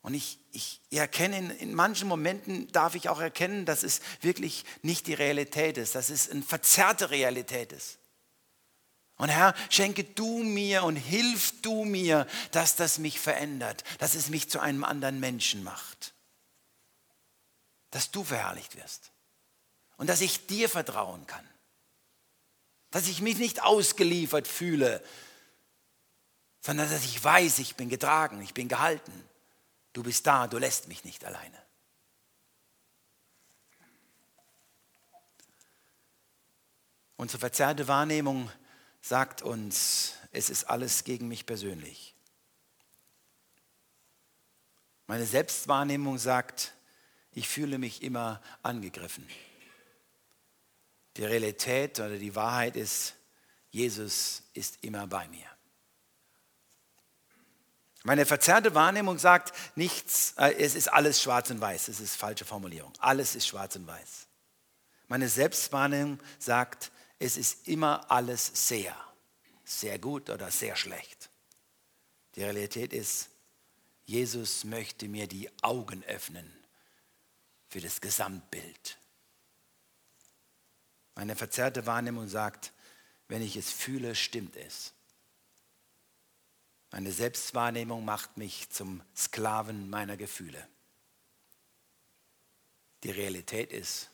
Und 0.01 0.13
ich, 0.13 0.39
ich 0.51 0.79
erkenne, 0.91 1.37
in, 1.37 1.49
in 1.49 1.73
manchen 1.73 2.07
Momenten 2.07 2.71
darf 2.71 2.95
ich 2.95 3.09
auch 3.09 3.19
erkennen, 3.19 3.65
dass 3.65 3.83
es 3.83 4.01
wirklich 4.21 4.63
nicht 4.83 5.07
die 5.07 5.15
Realität 5.15 5.77
ist, 5.77 5.95
dass 5.95 6.09
es 6.09 6.29
eine 6.29 6.43
verzerrte 6.43 7.09
Realität 7.09 7.73
ist. 7.73 7.97
Und 9.17 9.27
Herr, 9.27 9.53
schenke 9.69 10.05
du 10.05 10.43
mir 10.43 10.83
und 10.83 10.95
hilf 10.95 11.61
du 11.61 11.83
mir, 11.83 12.25
dass 12.51 12.77
das 12.77 12.99
mich 12.99 13.19
verändert, 13.19 13.83
dass 13.97 14.15
es 14.15 14.29
mich 14.29 14.49
zu 14.49 14.59
einem 14.59 14.85
anderen 14.85 15.19
Menschen 15.19 15.63
macht 15.63 16.13
dass 17.91 18.11
du 18.11 18.23
verherrlicht 18.23 18.75
wirst 18.75 19.11
und 19.97 20.07
dass 20.07 20.21
ich 20.21 20.47
dir 20.47 20.69
vertrauen 20.69 21.25
kann, 21.27 21.47
dass 22.91 23.07
ich 23.07 23.21
mich 23.21 23.37
nicht 23.37 23.63
ausgeliefert 23.63 24.47
fühle, 24.47 25.03
sondern 26.61 26.89
dass 26.89 27.05
ich 27.05 27.23
weiß, 27.23 27.59
ich 27.59 27.75
bin 27.75 27.89
getragen, 27.89 28.41
ich 28.41 28.53
bin 28.53 28.67
gehalten. 28.67 29.13
Du 29.93 30.03
bist 30.03 30.27
da, 30.27 30.47
du 30.47 30.57
lässt 30.57 30.87
mich 30.87 31.03
nicht 31.03 31.25
alleine. 31.25 31.57
Unsere 37.17 37.39
verzerrte 37.39 37.87
Wahrnehmung 37.87 38.49
sagt 39.01 39.41
uns, 39.41 40.13
es 40.31 40.49
ist 40.49 40.65
alles 40.65 41.03
gegen 41.03 41.27
mich 41.27 41.45
persönlich. 41.45 42.15
Meine 45.07 45.25
Selbstwahrnehmung 45.25 46.17
sagt, 46.17 46.73
ich 47.39 47.47
fühle 47.47 47.77
mich 47.77 48.03
immer 48.03 48.41
angegriffen. 48.63 49.25
Die 51.15 51.23
Realität 51.23 51.97
oder 51.97 52.17
die 52.17 52.35
Wahrheit 52.35 52.75
ist, 52.75 53.15
Jesus 53.71 54.43
ist 54.53 54.83
immer 54.83 55.07
bei 55.07 55.25
mir. 55.29 55.45
Meine 58.03 58.25
verzerrte 58.25 58.75
Wahrnehmung 58.75 59.19
sagt 59.19 59.53
nichts, 59.77 60.33
äh, 60.37 60.53
es 60.53 60.75
ist 60.75 60.91
alles 60.91 61.21
schwarz 61.21 61.49
und 61.49 61.61
weiß. 61.61 61.87
Es 61.87 62.01
ist 62.01 62.17
falsche 62.17 62.43
Formulierung. 62.43 62.91
Alles 62.99 63.35
ist 63.35 63.47
schwarz 63.47 63.77
und 63.77 63.87
weiß. 63.87 64.27
Meine 65.07 65.29
Selbstwahrnehmung 65.29 66.19
sagt, 66.39 66.91
es 67.19 67.37
ist 67.37 67.69
immer 67.69 68.11
alles 68.11 68.67
sehr, 68.67 68.93
sehr 69.63 69.97
gut 69.97 70.29
oder 70.29 70.51
sehr 70.51 70.75
schlecht. 70.75 71.29
Die 72.35 72.43
Realität 72.43 72.91
ist, 72.91 73.29
Jesus 74.03 74.65
möchte 74.65 75.07
mir 75.07 75.27
die 75.27 75.49
Augen 75.61 76.03
öffnen 76.03 76.58
für 77.69 77.79
das 77.79 78.01
Gesamtbild. 78.01 78.97
Meine 81.15 81.35
verzerrte 81.35 81.85
Wahrnehmung 81.85 82.27
sagt, 82.27 82.73
wenn 83.27 83.41
ich 83.41 83.55
es 83.55 83.71
fühle, 83.71 84.15
stimmt 84.15 84.55
es. 84.55 84.93
Meine 86.91 87.11
Selbstwahrnehmung 87.11 88.03
macht 88.03 88.37
mich 88.37 88.69
zum 88.71 89.03
Sklaven 89.15 89.89
meiner 89.89 90.17
Gefühle. 90.17 90.67
Die 93.03 93.11
Realität 93.11 93.71
ist, 93.71 94.09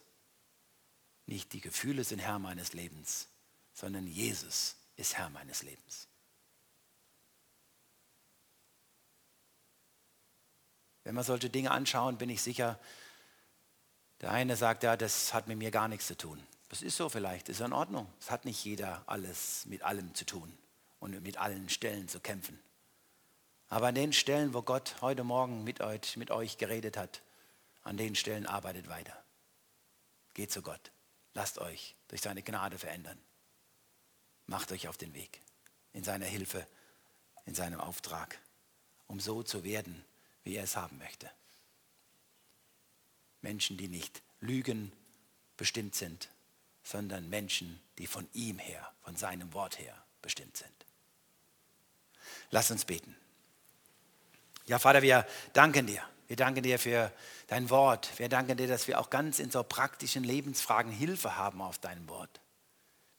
nicht 1.25 1.53
die 1.53 1.61
Gefühle 1.61 2.03
sind 2.03 2.19
Herr 2.19 2.37
meines 2.37 2.73
Lebens, 2.73 3.29
sondern 3.73 4.05
Jesus 4.05 4.75
ist 4.95 5.17
Herr 5.17 5.29
meines 5.29 5.63
Lebens. 5.63 6.07
Wenn 11.03 11.15
wir 11.15 11.23
solche 11.23 11.49
Dinge 11.49 11.71
anschauen, 11.71 12.17
bin 12.17 12.29
ich 12.29 12.41
sicher, 12.41 12.79
der 14.21 14.31
eine 14.31 14.55
sagt, 14.55 14.83
ja, 14.83 14.97
das 14.97 15.33
hat 15.33 15.47
mit 15.47 15.57
mir 15.57 15.71
gar 15.71 15.87
nichts 15.87 16.07
zu 16.07 16.17
tun. 16.17 16.41
Das 16.69 16.81
ist 16.81 16.97
so 16.97 17.09
vielleicht, 17.09 17.49
ist 17.49 17.61
in 17.61 17.73
Ordnung. 17.73 18.11
Es 18.19 18.31
hat 18.31 18.45
nicht 18.45 18.63
jeder 18.63 19.03
alles 19.07 19.65
mit 19.65 19.83
allem 19.83 20.13
zu 20.15 20.25
tun 20.25 20.57
und 20.99 21.21
mit 21.21 21.37
allen 21.37 21.69
Stellen 21.69 22.07
zu 22.07 22.19
kämpfen. 22.19 22.59
Aber 23.69 23.87
an 23.87 23.95
den 23.95 24.13
Stellen, 24.13 24.53
wo 24.53 24.61
Gott 24.61 24.95
heute 25.01 25.23
Morgen 25.23 25.63
mit 25.63 25.81
euch, 25.81 26.17
mit 26.17 26.31
euch 26.31 26.57
geredet 26.57 26.97
hat, 26.97 27.21
an 27.83 27.97
den 27.97 28.15
Stellen 28.15 28.45
arbeitet 28.45 28.89
weiter. 28.89 29.15
Geht 30.33 30.51
zu 30.51 30.61
Gott. 30.61 30.91
Lasst 31.33 31.59
euch 31.59 31.95
durch 32.07 32.21
seine 32.21 32.41
Gnade 32.41 32.77
verändern. 32.77 33.19
Macht 34.47 34.71
euch 34.71 34.87
auf 34.87 34.97
den 34.97 35.13
Weg 35.13 35.41
in 35.93 36.03
seiner 36.03 36.25
Hilfe, 36.25 36.67
in 37.45 37.55
seinem 37.55 37.79
Auftrag, 37.79 38.39
um 39.07 39.19
so 39.19 39.43
zu 39.43 39.63
werden, 39.63 40.03
wie 40.43 40.55
er 40.55 40.63
es 40.63 40.75
haben 40.75 40.97
möchte. 40.97 41.29
Menschen, 43.45 43.77
die 43.77 43.87
nicht 43.87 44.23
lügen 44.39 44.91
bestimmt 45.55 45.93
sind, 45.93 46.29
sondern 46.83 47.29
Menschen, 47.29 47.79
die 47.99 48.07
von 48.07 48.27
ihm 48.33 48.57
her, 48.57 48.91
von 49.03 49.15
seinem 49.15 49.53
Wort 49.53 49.77
her 49.77 49.95
bestimmt 50.23 50.57
sind. 50.57 50.73
Lass 52.49 52.71
uns 52.71 52.85
beten. 52.85 53.15
Ja, 54.65 54.79
Vater, 54.79 55.03
wir 55.03 55.27
danken 55.53 55.85
dir. 55.85 56.01
Wir 56.27 56.35
danken 56.35 56.63
dir 56.63 56.79
für 56.79 57.13
dein 57.45 57.69
Wort. 57.69 58.17
Wir 58.17 58.29
danken 58.29 58.57
dir, 58.57 58.67
dass 58.67 58.87
wir 58.87 58.99
auch 58.99 59.11
ganz 59.11 59.37
in 59.37 59.51
so 59.51 59.61
praktischen 59.61 60.23
Lebensfragen 60.23 60.91
Hilfe 60.91 61.35
haben 61.35 61.61
auf 61.61 61.77
dein 61.77 62.09
Wort. 62.09 62.41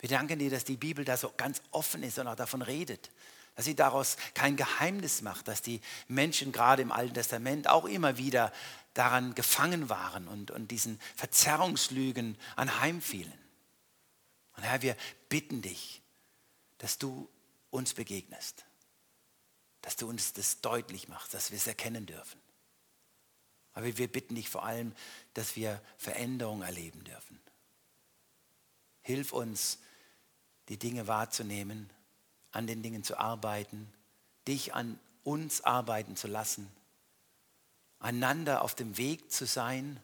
Wir 0.00 0.08
danken 0.08 0.40
dir, 0.40 0.50
dass 0.50 0.64
die 0.64 0.76
Bibel 0.76 1.04
da 1.04 1.16
so 1.16 1.32
ganz 1.36 1.62
offen 1.70 2.02
ist 2.02 2.18
und 2.18 2.26
auch 2.26 2.34
davon 2.34 2.62
redet. 2.62 3.10
Dass 3.56 3.64
sie 3.64 3.74
daraus 3.74 4.16
kein 4.34 4.56
Geheimnis 4.56 5.22
macht, 5.22 5.48
dass 5.48 5.62
die 5.62 5.80
Menschen 6.08 6.52
gerade 6.52 6.82
im 6.82 6.92
Alten 6.92 7.14
Testament 7.14 7.68
auch 7.68 7.86
immer 7.86 8.18
wieder 8.18 8.52
daran 8.94 9.34
gefangen 9.34 9.88
waren 9.88 10.28
und, 10.28 10.50
und 10.50 10.70
diesen 10.70 11.00
Verzerrungslügen 11.16 12.38
anheimfielen. 12.54 13.32
Und 14.56 14.62
Herr, 14.62 14.82
wir 14.82 14.96
bitten 15.28 15.62
dich, 15.62 16.02
dass 16.78 16.98
du 16.98 17.28
uns 17.70 17.94
begegnest, 17.94 18.64
dass 19.82 19.96
du 19.96 20.08
uns 20.08 20.32
das 20.32 20.60
deutlich 20.60 21.08
machst, 21.08 21.34
dass 21.34 21.50
wir 21.50 21.58
es 21.58 21.66
erkennen 21.66 22.06
dürfen. 22.06 22.40
Aber 23.74 23.94
wir 23.98 24.08
bitten 24.08 24.34
dich 24.34 24.48
vor 24.48 24.64
allem, 24.64 24.94
dass 25.34 25.56
wir 25.56 25.82
Veränderung 25.98 26.62
erleben 26.62 27.04
dürfen. 27.04 27.38
Hilf 29.02 29.32
uns, 29.32 29.78
die 30.68 30.78
Dinge 30.78 31.06
wahrzunehmen, 31.06 31.90
an 32.52 32.66
den 32.66 32.82
Dingen 32.82 33.04
zu 33.04 33.18
arbeiten, 33.18 33.92
dich 34.46 34.74
an 34.74 34.98
uns 35.24 35.62
arbeiten 35.62 36.16
zu 36.16 36.28
lassen, 36.28 36.70
einander 37.98 38.62
auf 38.62 38.74
dem 38.74 38.96
Weg 38.96 39.30
zu 39.32 39.46
sein 39.46 40.00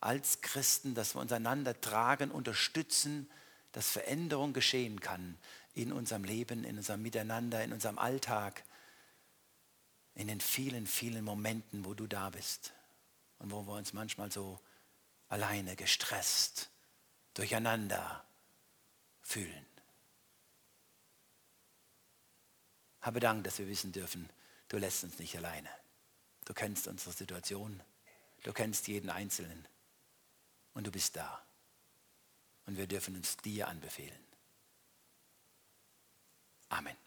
als 0.00 0.42
Christen, 0.42 0.94
dass 0.94 1.14
wir 1.14 1.20
uns 1.20 1.32
einander 1.32 1.80
tragen, 1.80 2.30
unterstützen, 2.30 3.30
dass 3.72 3.88
Veränderung 3.88 4.52
geschehen 4.52 5.00
kann 5.00 5.38
in 5.72 5.92
unserem 5.92 6.24
Leben, 6.24 6.64
in 6.64 6.76
unserem 6.76 7.02
Miteinander, 7.02 7.64
in 7.64 7.72
unserem 7.72 7.98
Alltag, 7.98 8.64
in 10.14 10.28
den 10.28 10.40
vielen, 10.40 10.86
vielen 10.86 11.24
Momenten, 11.24 11.84
wo 11.84 11.94
du 11.94 12.06
da 12.06 12.30
bist 12.30 12.72
und 13.38 13.50
wo 13.50 13.66
wir 13.66 13.72
uns 13.72 13.92
manchmal 13.92 14.30
so 14.30 14.60
alleine, 15.28 15.74
gestresst, 15.74 16.70
durcheinander 17.34 18.24
fühlen. 19.22 19.66
Habe 23.04 23.20
Dank, 23.20 23.44
dass 23.44 23.58
wir 23.58 23.68
wissen 23.68 23.92
dürfen, 23.92 24.30
du 24.68 24.78
lässt 24.78 25.04
uns 25.04 25.18
nicht 25.18 25.36
alleine. 25.36 25.68
Du 26.46 26.54
kennst 26.54 26.88
unsere 26.88 27.12
Situation, 27.12 27.82
du 28.44 28.52
kennst 28.54 28.88
jeden 28.88 29.10
Einzelnen 29.10 29.68
und 30.72 30.86
du 30.86 30.90
bist 30.90 31.14
da. 31.14 31.44
Und 32.64 32.78
wir 32.78 32.86
dürfen 32.86 33.14
uns 33.14 33.36
dir 33.36 33.68
anbefehlen. 33.68 34.24
Amen. 36.70 37.03